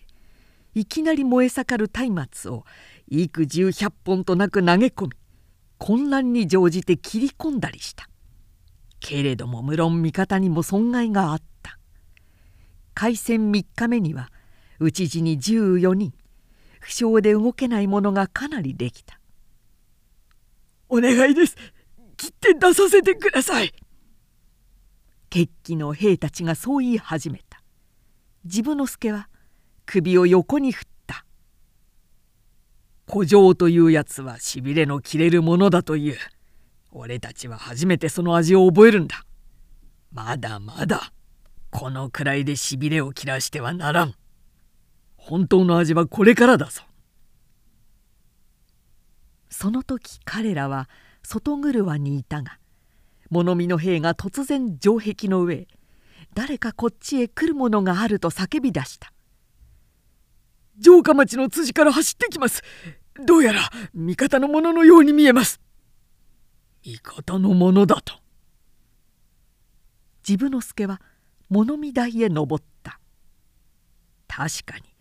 [0.75, 2.65] いきなり燃え盛る松明を
[3.09, 5.13] 幾十百本となく投げ込み
[5.79, 8.09] 混乱に乗じて切り込んだりした。
[9.01, 11.79] けれども無論味方にも損害があった。
[12.95, 14.31] 開戦3日目には
[14.79, 16.13] 討ち死に14人。
[16.87, 19.19] 負傷で動けない者がかなりできた
[20.89, 21.57] 「お願いです。
[22.17, 23.75] 切って出させてください」
[25.29, 27.61] 決起の兵たちがそう言い始めた。
[28.49, 29.29] 治部之助は
[29.85, 31.27] 首を横に振った
[33.11, 36.17] 「古城というやつはしびれの切れるものだという。
[36.93, 39.27] 俺たちは初めてその味を覚えるんだ。
[40.13, 41.13] まだまだ
[41.71, 44.15] このくらいでしびれを切らしてはならん。
[45.29, 46.83] 本当の味はこれからだぞ」
[49.51, 50.89] その時彼らは
[51.25, 52.61] 外車にいたが
[53.31, 55.69] 物見の兵が突然城壁の上へ
[56.35, 59.13] 誰かこっちへ来るものがあると叫び出した
[60.81, 62.63] 「城下町の辻から走ってきます。
[63.25, 65.61] どうやら味方のもののように見えます」
[66.85, 68.15] 味方のものだと。
[70.23, 71.01] 治部之助は
[71.49, 73.01] 物見台へ登った。
[74.29, 74.96] 確かに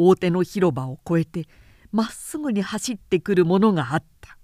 [0.00, 1.48] 大手の広場を越えて
[1.90, 4.38] まっすぐに走ってくるものがあった。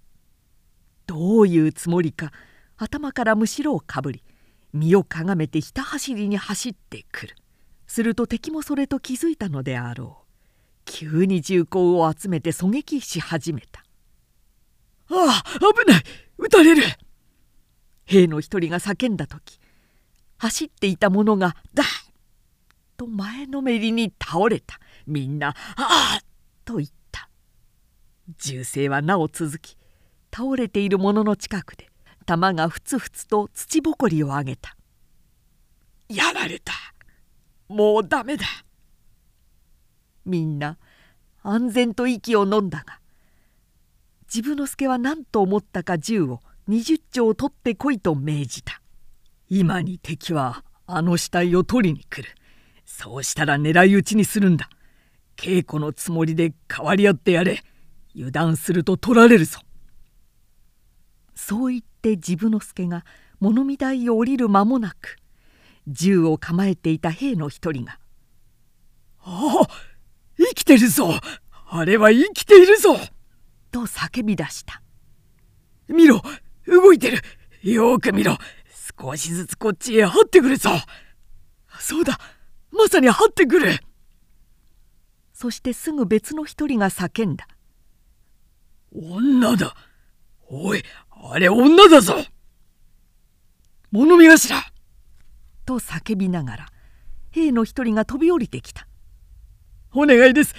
[1.06, 2.32] どういうつもりか
[2.76, 4.24] 頭からむしろをかぶり
[4.72, 7.36] 身をかがめてひた走りに走ってくる。
[7.86, 10.24] すると敵もそれと気づいたのであろう。
[10.86, 13.84] 急に銃口を集めて狙撃し始めた
[15.08, 16.02] 「ああ危ない！
[16.36, 16.82] 撃たれる!」
[18.04, 19.58] 兵の一人が叫んだ時
[20.36, 21.84] 走っていた者が「だ!」
[22.98, 24.78] と前のめりに倒れた。
[25.06, 26.20] みんな「ああ!」
[26.64, 27.28] と言った。
[28.38, 29.76] 銃声はなお続き
[30.34, 31.90] 倒れている者のの近くで
[32.24, 34.76] 玉がふつふつと土ぼこりを上げた
[36.08, 36.72] 「やられた。
[37.68, 38.46] もうダメだ」
[40.24, 40.78] みんな
[41.42, 43.00] 「安全と息を飲んだが
[44.26, 48.80] 治部之助は何と思ったか銃を20丁取ってこいと命じた。
[49.50, 52.34] 今に敵はあの死体を取りに来る。
[52.86, 54.68] そうしたら狙い撃ちにするんだ。
[55.36, 57.62] 稽古のつもりで代わり合ってやれ。
[58.14, 59.60] 油断すると取られるぞ。
[61.34, 63.04] そう言って治部之助が
[63.40, 65.16] 物見台を降りる間もなく
[65.88, 67.98] 銃を構えていた兵の一人が
[69.20, 69.68] 「ああ
[70.38, 71.18] 生きてるぞ。
[71.68, 72.96] あれは生きているぞ!」
[73.72, 74.80] と叫び出した
[75.88, 76.22] 「見ろ
[76.66, 77.20] 動いてる。
[77.62, 78.38] よく見ろ。
[78.98, 80.70] 少しずつこっちへ張ってくるぞ。
[81.80, 82.18] そうだ
[82.70, 83.72] まさに張ってくる!」
[85.44, 87.46] そしてすぐ別の一人が叫んだ
[88.96, 89.76] 「女だ。
[90.48, 92.14] おいあれ女だぞ。
[93.90, 94.54] 物見頭!」
[95.66, 96.68] と叫びながら
[97.30, 98.88] 兵の一人が飛び降りてきた
[99.92, 100.54] 「お願いです。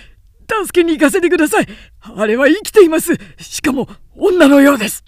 [0.66, 1.68] 助けに行かせてください。
[2.02, 3.18] あれは生きています。
[3.40, 5.04] しかも女のようです。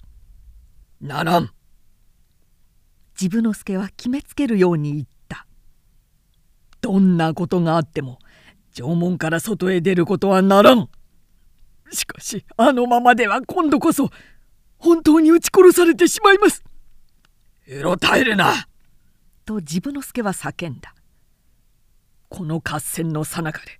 [1.00, 1.52] ならん。
[3.14, 5.46] 治部之助は決めつけるように言った。
[6.80, 8.18] どんなことがあっても
[8.78, 10.88] 城門から外へ出ることはならん。
[11.90, 14.08] しかしあのままでは今度こそ
[14.76, 16.62] 本当に撃ち殺されてしまいます。
[17.66, 18.68] うろたえるな。
[19.44, 20.94] と治部之助は叫んだ。
[22.28, 23.72] この合戦のさなかで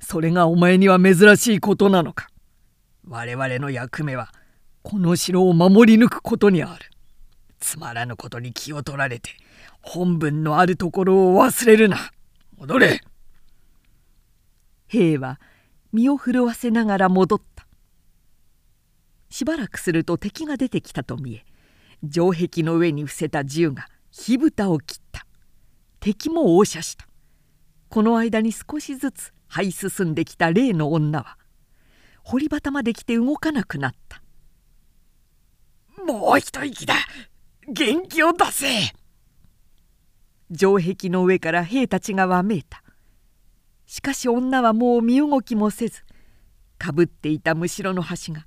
[0.00, 2.28] それがお前には珍しいことなのか。
[3.06, 4.32] 我々の役目は
[4.82, 6.90] この城を守り抜くことにある。
[7.60, 9.32] つまらぬことに気を取られて
[9.82, 12.10] 本分のあるところを忘れるな。
[12.56, 13.02] 戻れ
[14.86, 15.40] 兵は
[15.92, 17.66] 身を震わせながら戻った。
[19.28, 21.44] しばらくすると敵が出てきたと見え
[22.10, 25.26] 城壁の上に伏せた銃が火蓋を切った。
[26.00, 27.06] 敵も応射した。
[27.88, 31.38] この間に少しずつ這い進んできた例の女は
[32.22, 34.20] 堀端まで来て動かなくなった
[36.04, 36.94] もう一息だ。
[37.66, 38.66] 元気を出せ。
[40.54, 42.82] 城壁の上から兵たちがわめいた。
[43.86, 46.02] しかし女はもう身動きもせず
[46.78, 48.46] かぶっていたむしろの端が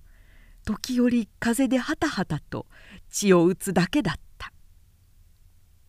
[0.65, 2.67] 時折風でハタハタと
[3.09, 4.51] 血を打つだけだった。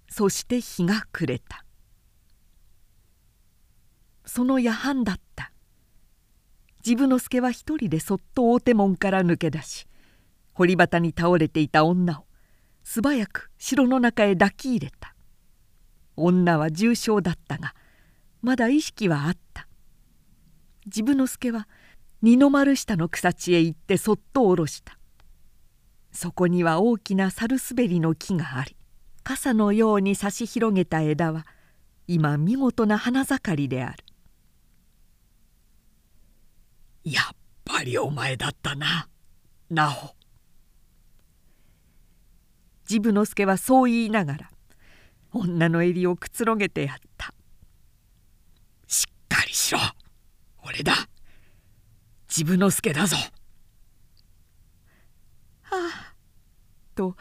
[0.09, 1.65] そして日が暮れた。
[4.25, 5.53] その夜半だった。
[6.83, 9.87] 治部之助は一人でそっと大手門から抜け出し
[10.55, 12.25] 堀端に倒れていた女を
[12.85, 15.15] 素早く城の中へ抱き入れた。
[16.17, 17.75] 女は重傷だったが
[18.43, 19.69] まだ意識はあった。
[20.91, 21.69] 治部之助は
[22.23, 24.99] 二の丸下の草地へ行ってそっと下ろした。
[26.13, 28.77] そこには大きなサルスベリの木があり
[29.23, 31.47] 傘のように差し広げた枝は
[32.09, 34.05] 今見事な花盛りである。
[37.05, 39.09] やっぱりお前だったな
[39.71, 40.15] なお
[42.87, 44.51] 治部之助はそう言いながら
[45.33, 47.10] 女の襟をくつろげてやった。
[49.51, 49.81] りしろ
[50.63, 50.95] 俺だ。
[52.29, 53.17] 治部之助だぞ。
[55.63, 56.15] はあ。
[56.95, 57.17] と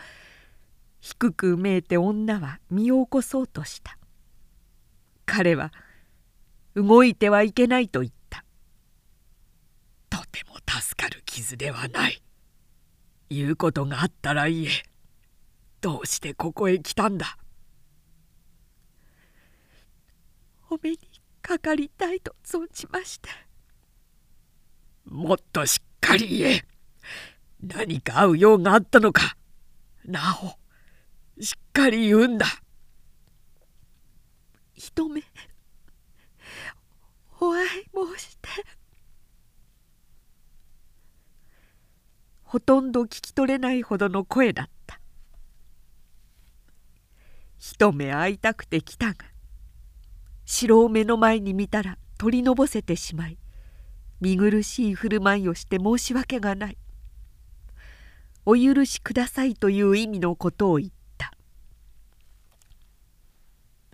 [1.00, 3.98] 低くめいて女は身を起こそうとした。
[5.26, 5.72] 彼は
[6.76, 8.46] 動いてはいけないと言った。
[10.10, 12.22] とても助かる傷ではない。
[13.30, 14.70] 言うことがあったら言え。
[15.82, 17.38] どうしてここへ来たんだ。
[20.70, 21.00] お目に
[21.50, 23.28] かかりたいと存じまして
[25.06, 26.64] もっとしっかり言え。
[27.60, 29.36] 何か会う用があったのか。
[30.06, 32.46] なおしっかり言うんだ。
[34.76, 35.24] 一目。
[37.42, 37.70] お会い
[38.16, 38.50] 申して。
[42.44, 45.02] ほとんど聞き取れないほどの声だった。
[47.58, 49.39] 一目会いたくて来たが
[50.52, 53.38] 城を目の前に見たら取りのぼせてしまい
[54.20, 56.78] 見苦しい振る舞いをして申し訳がない。
[58.48, 61.32] お許しくださいという意味のことを言った。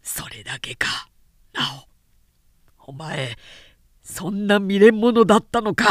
[0.01, 1.09] それだけか
[1.53, 1.85] な
[2.85, 2.91] お。
[2.91, 3.35] お前
[4.01, 5.89] そんな未練者だったのか。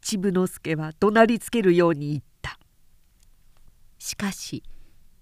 [0.00, 2.58] 治部之助は怒鳴りつけるように言った。
[4.00, 4.64] しかし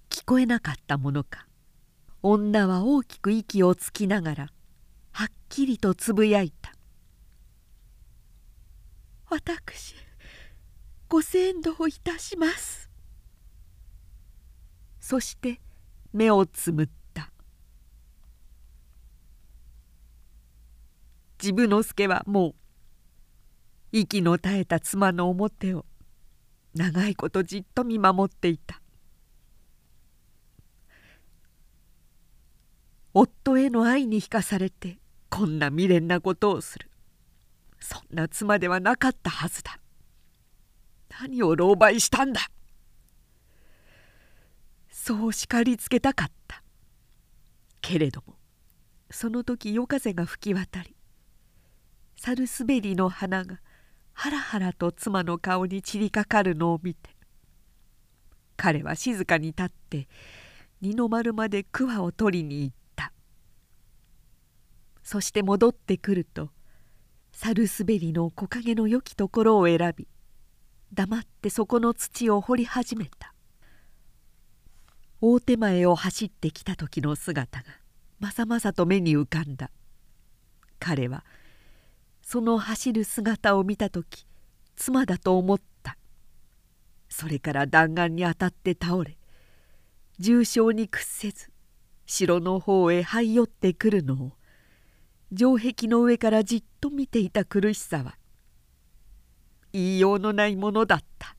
[0.08, 1.46] 聞こえなかったものか。
[2.22, 4.52] 女は大きく息をつきながら
[5.10, 6.72] はっきりとつぶやいた
[9.28, 9.96] 「私
[11.08, 12.88] ご先導いたします」
[15.00, 15.60] そして
[16.12, 16.92] 目をつむった。
[21.38, 22.54] 治部之助はもう
[23.90, 25.84] 息の絶えた妻の表を
[26.74, 28.81] 長いことじっと見守っていた。
[33.14, 34.98] 夫への愛に引かされて
[35.28, 36.90] こんな未練なことをする。
[37.80, 39.78] そんな妻ではなかったはずだ。
[41.20, 42.40] 何を狼狽したんだ。
[44.88, 46.62] そう叱りつけたかった。
[47.82, 48.36] けれども
[49.10, 50.96] その時夜風が吹き渡り
[52.16, 53.60] サルスベリの花が
[54.14, 57.10] ハラハラと妻の顔に散りかかるのを見て
[58.56, 60.08] 彼は静かに立って
[60.80, 62.81] 二の丸まで桑を取りに行った。
[65.02, 66.50] そして戻ってくると
[67.32, 70.06] サルスベリの木陰の良きところを選び
[70.92, 73.34] 黙ってそこの土を掘り始めた。
[75.20, 77.64] 大手前を走ってきた時の姿が
[78.18, 79.70] まさまさと目に浮かんだ。
[80.78, 81.24] 彼は
[82.22, 84.26] その走る姿を見た時
[84.76, 85.96] 妻だと思った。
[87.08, 89.18] それから弾丸に当たって倒れ
[90.18, 91.50] 重傷に屈せず
[92.06, 94.32] 城の方へ這い寄ってくるのを
[95.34, 98.16] 城壁の上からじっと見ていた苦しさは
[99.72, 101.34] 言いようのないものだった。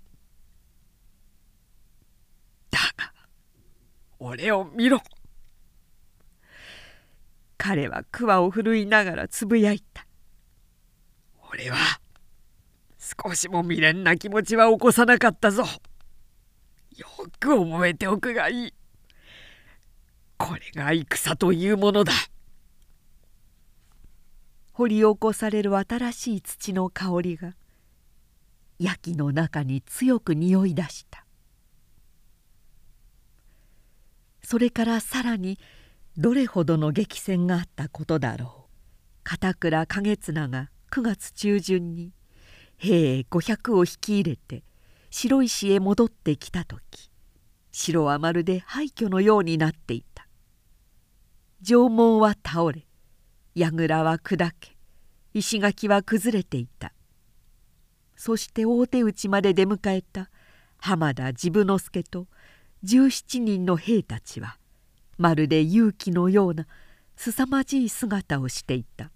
[2.72, 3.14] だが
[4.18, 5.02] 俺を見ろ。
[7.58, 10.08] 彼は桑を振るいながらつぶやいた。
[11.52, 11.78] 俺は
[12.98, 15.64] 少しも未練な気持ちは起こさなかったぞ。
[16.98, 17.08] よ
[17.40, 18.74] く覚えておくがいい。
[20.38, 22.12] これが戦というものだ。
[24.74, 27.54] 掘り起こされる新しい土の香りが
[28.80, 31.26] 焼きの中に強く匂い出した。
[34.44, 35.60] それからさらに
[36.18, 38.70] どれほどの激戦があったことだろう。
[39.24, 42.12] 片倉景綱が9月中旬に
[42.78, 44.64] 兵500を引き入れて
[45.12, 47.12] 白石へ戻ってきた時
[47.72, 50.28] 城はまるで廃墟のようになっていた。
[51.64, 52.88] 城門は倒れ
[53.56, 54.78] 櫓は砕け
[55.34, 56.94] 石垣は崩れていた。
[58.16, 60.30] そして大手打ちまで出迎えた
[60.78, 62.28] 浜田治部之助と
[62.84, 64.58] 17人の兵たちは
[65.18, 66.68] まるで勇気のような
[67.16, 69.12] 凄まじい姿をしていた。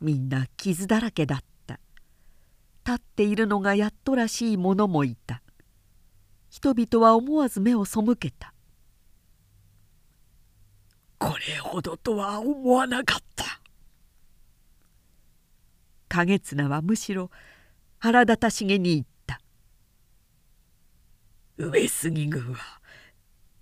[0.00, 1.78] みんな傷だらけだった。
[2.86, 5.42] 立っているのがやっとらしい者もいた。
[6.48, 8.54] 人々は思わず目を背けた。
[11.18, 13.29] これほどとは思わなかった。
[16.10, 17.30] 景綱はむしろ
[17.98, 19.40] 腹立たしげに言った。
[21.56, 22.80] 上杉軍は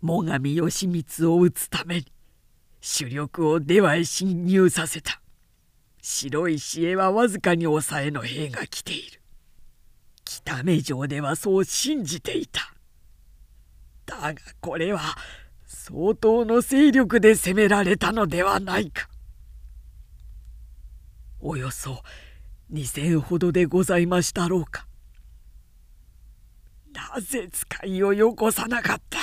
[0.03, 2.07] 最上義満を討つために
[2.80, 5.20] 主力を出羽へ侵入させた。
[6.01, 9.20] 白い市へはわずかに抑えの兵が来ている。
[10.24, 12.72] 北目城ではそう信じていた。
[14.07, 15.01] だがこれは
[15.66, 19.09] 相当の勢力で攻められたのではないか。
[21.40, 22.03] およそ
[22.73, 24.87] 2,000ほどでございましたろうか。
[26.93, 29.19] なぜ使いをよこさなかった。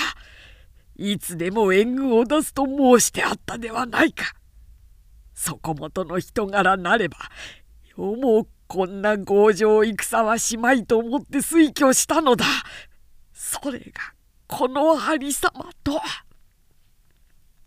[0.98, 4.34] いつでも援軍を出すと申してあったではないか。
[5.34, 7.18] そこもとの人柄なれば
[7.98, 12.46] よもこんな強情戦はしまいと思って推挙したのだ。
[13.34, 14.14] それが
[14.48, 16.02] このありさまとは。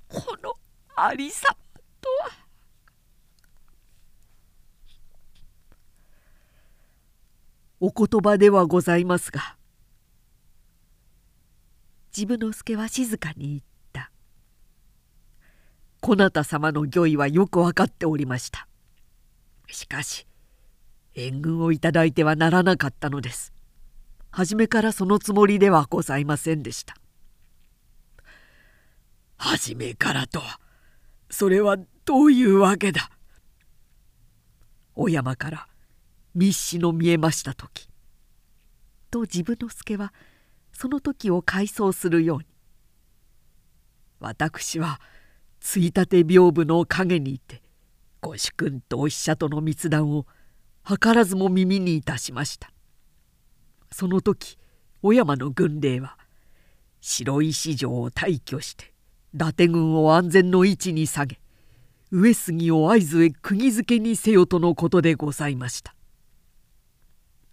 [0.09, 0.55] この
[0.97, 2.48] ありさまとは。
[7.81, 9.57] お言葉ではございますが
[12.11, 13.61] 治部之助は静かに言っ
[13.93, 14.11] た
[16.01, 18.67] 「こなた様の御意はよく分かっておりました。
[19.71, 20.27] しかし
[21.15, 23.53] 援軍をいただいてはならなかったのです。
[24.31, 26.97] 初めからそのつもりではございませんでした。
[29.37, 30.61] 初めからとは
[31.31, 33.11] それはどういうわけだ。
[34.95, 35.69] お山から
[36.39, 37.89] 密使の見えました時。
[39.11, 40.15] と治部之助は
[40.73, 42.45] その時を回想するように。
[44.21, 45.01] 私は
[45.59, 47.61] ついたて屏風の陰にいて
[48.21, 50.27] ご主君とお使者との密談を
[50.87, 52.71] 図らずも耳にいたしました。
[53.91, 54.59] その時
[55.03, 56.17] 小山の軍令は
[57.01, 58.93] 白石城を退去して
[59.35, 61.41] 伊達軍を安全の位置に下げ
[62.13, 65.98] 上杉を会津へ釘付けにせよとのことでございました。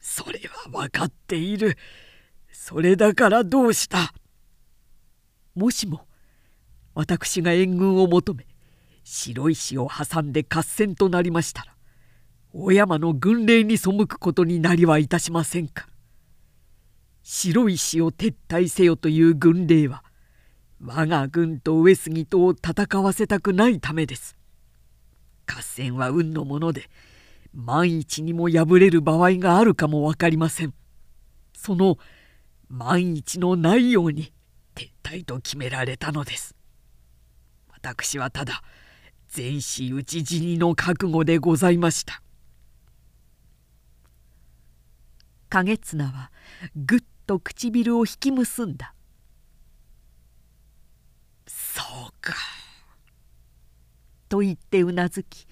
[0.07, 0.39] それ
[0.69, 1.79] は分かっている。
[2.51, 4.13] それだからどうした？
[5.55, 6.05] もしも
[6.93, 8.45] 私が援軍を求め
[9.03, 11.75] 白石を挟んで合戦となりましたら
[12.53, 15.87] お山の軍令に背くことになりはいたしませんか？
[17.23, 20.03] 白石を撤退せよという軍令は
[20.79, 24.37] 我が軍と上杉とを戦わせたくないためです。
[25.47, 26.89] 合戦は運のもので
[27.55, 30.73] 万一にも敗れる場合があるかも分かりません。
[31.53, 31.97] その
[32.67, 34.33] 万一のないように
[34.75, 36.53] 撤退と決められたのです。
[37.71, 38.61] 私はただ
[39.29, 42.21] 全死討ち死にの覚悟でございました。
[45.49, 46.31] 景綱は
[46.75, 48.93] ぐっと唇を引き結んだ
[51.47, 52.33] 「そうか」
[54.27, 55.47] と言ってうなずき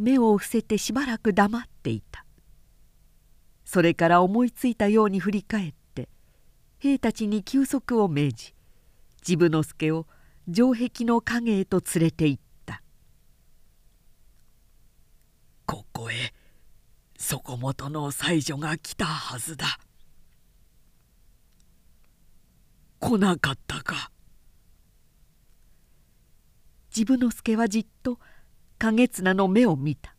[0.00, 2.24] 目を伏せてしばらく黙っていた。
[3.64, 6.08] それから思いついたように振り返って
[6.80, 8.54] 兵たちに休息を命じ
[9.22, 10.06] 治部之助を
[10.52, 12.82] 城壁の影へと連れて行った
[15.66, 16.34] 「ここへ
[17.16, 19.78] 底本の妻女が来たはずだ。
[22.98, 24.10] 来なかったか。
[26.90, 28.18] 治部之助はじっと
[28.80, 30.16] 景綱の目を見た。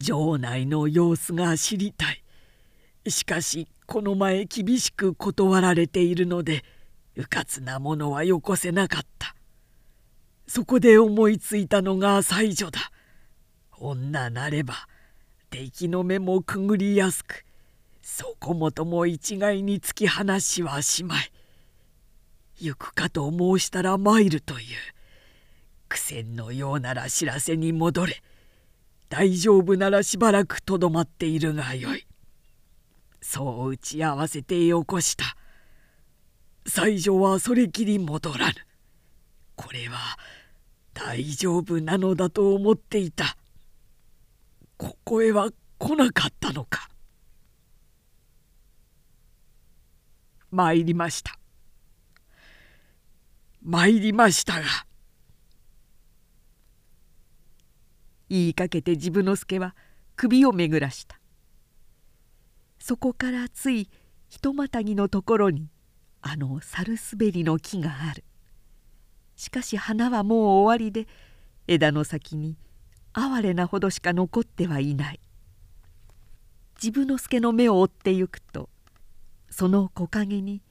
[0.00, 2.24] 城内の様子が知りたい。
[3.08, 6.64] しかしこの前厳しく断られているので
[7.16, 9.36] うかつなものはよこせなかった。
[10.48, 12.80] そこで思いついたのが妻女だ。
[13.78, 14.74] 女なれば
[15.50, 17.44] 敵の目もくぐりやすく
[18.02, 21.32] そこもとも一概に突き放しはしまい。
[22.58, 24.66] 行くかと申したら参るという。
[25.92, 28.22] 苦戦のようなら知らせに戻れ。
[29.10, 32.06] 大丈夫ならしばらくとどまっているがよい。
[33.20, 35.36] そう打ち合わせてよこした。
[36.64, 38.54] 妻女はそれきり戻らぬ。
[39.54, 39.98] これは
[40.94, 43.36] 大丈夫なのだと思っていた。
[44.78, 46.88] ここへは来なかったのか。
[50.50, 51.38] 参りました。
[53.62, 54.86] 参りましたが
[58.32, 59.76] 言いかけて治部之助は
[60.16, 61.20] 首を巡らした。
[62.78, 63.90] そこからつい
[64.30, 65.68] 一またぎのところに
[66.22, 68.24] あの猿滑りの木がある。
[69.36, 71.06] しかし花はもう終わりで
[71.66, 72.56] 枝の先に
[73.12, 75.20] 哀れなほどしか残ってはいない。
[76.78, 78.70] 治部之助の目を追ってゆくと
[79.50, 80.62] その木陰に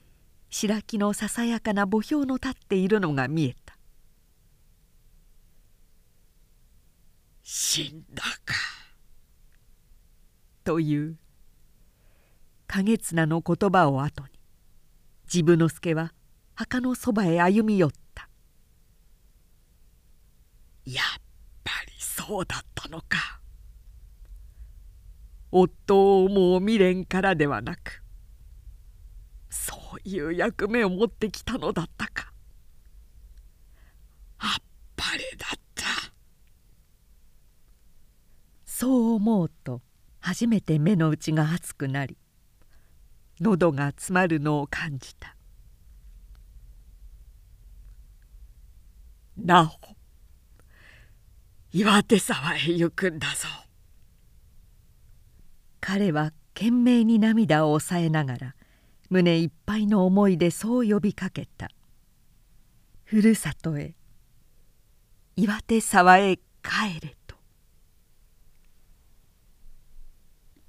[0.50, 3.61] 白木のささやかな墓標の立っているのが見えた
[7.42, 8.54] 「死んだか」
[10.64, 11.18] という
[12.68, 14.30] 景綱の言葉を後に
[15.26, 16.14] 治部之助は
[16.54, 18.28] 墓のそばへ歩み寄った
[20.84, 21.04] 「やっ
[21.64, 23.40] ぱりそうだったのか」
[25.50, 28.02] 夫を思う未練からではなく
[29.50, 32.32] そういう役目を持ってきたのだったか。
[34.38, 34.62] あっ
[34.96, 35.84] ぱれだった
[38.82, 39.80] そう思うと
[40.18, 42.18] 初めて目の内が熱くなり
[43.40, 45.36] 喉が詰まるのを感じた。
[49.36, 49.94] なお
[51.70, 53.46] 岩手沢へ行くんだぞ。
[55.80, 58.56] 彼は懸命に涙を抑えながら
[59.10, 61.68] 胸いっぱいの思いでそう呼びかけた
[63.06, 63.94] 「ふるさとへ
[65.36, 67.16] 岩手沢へ帰れ」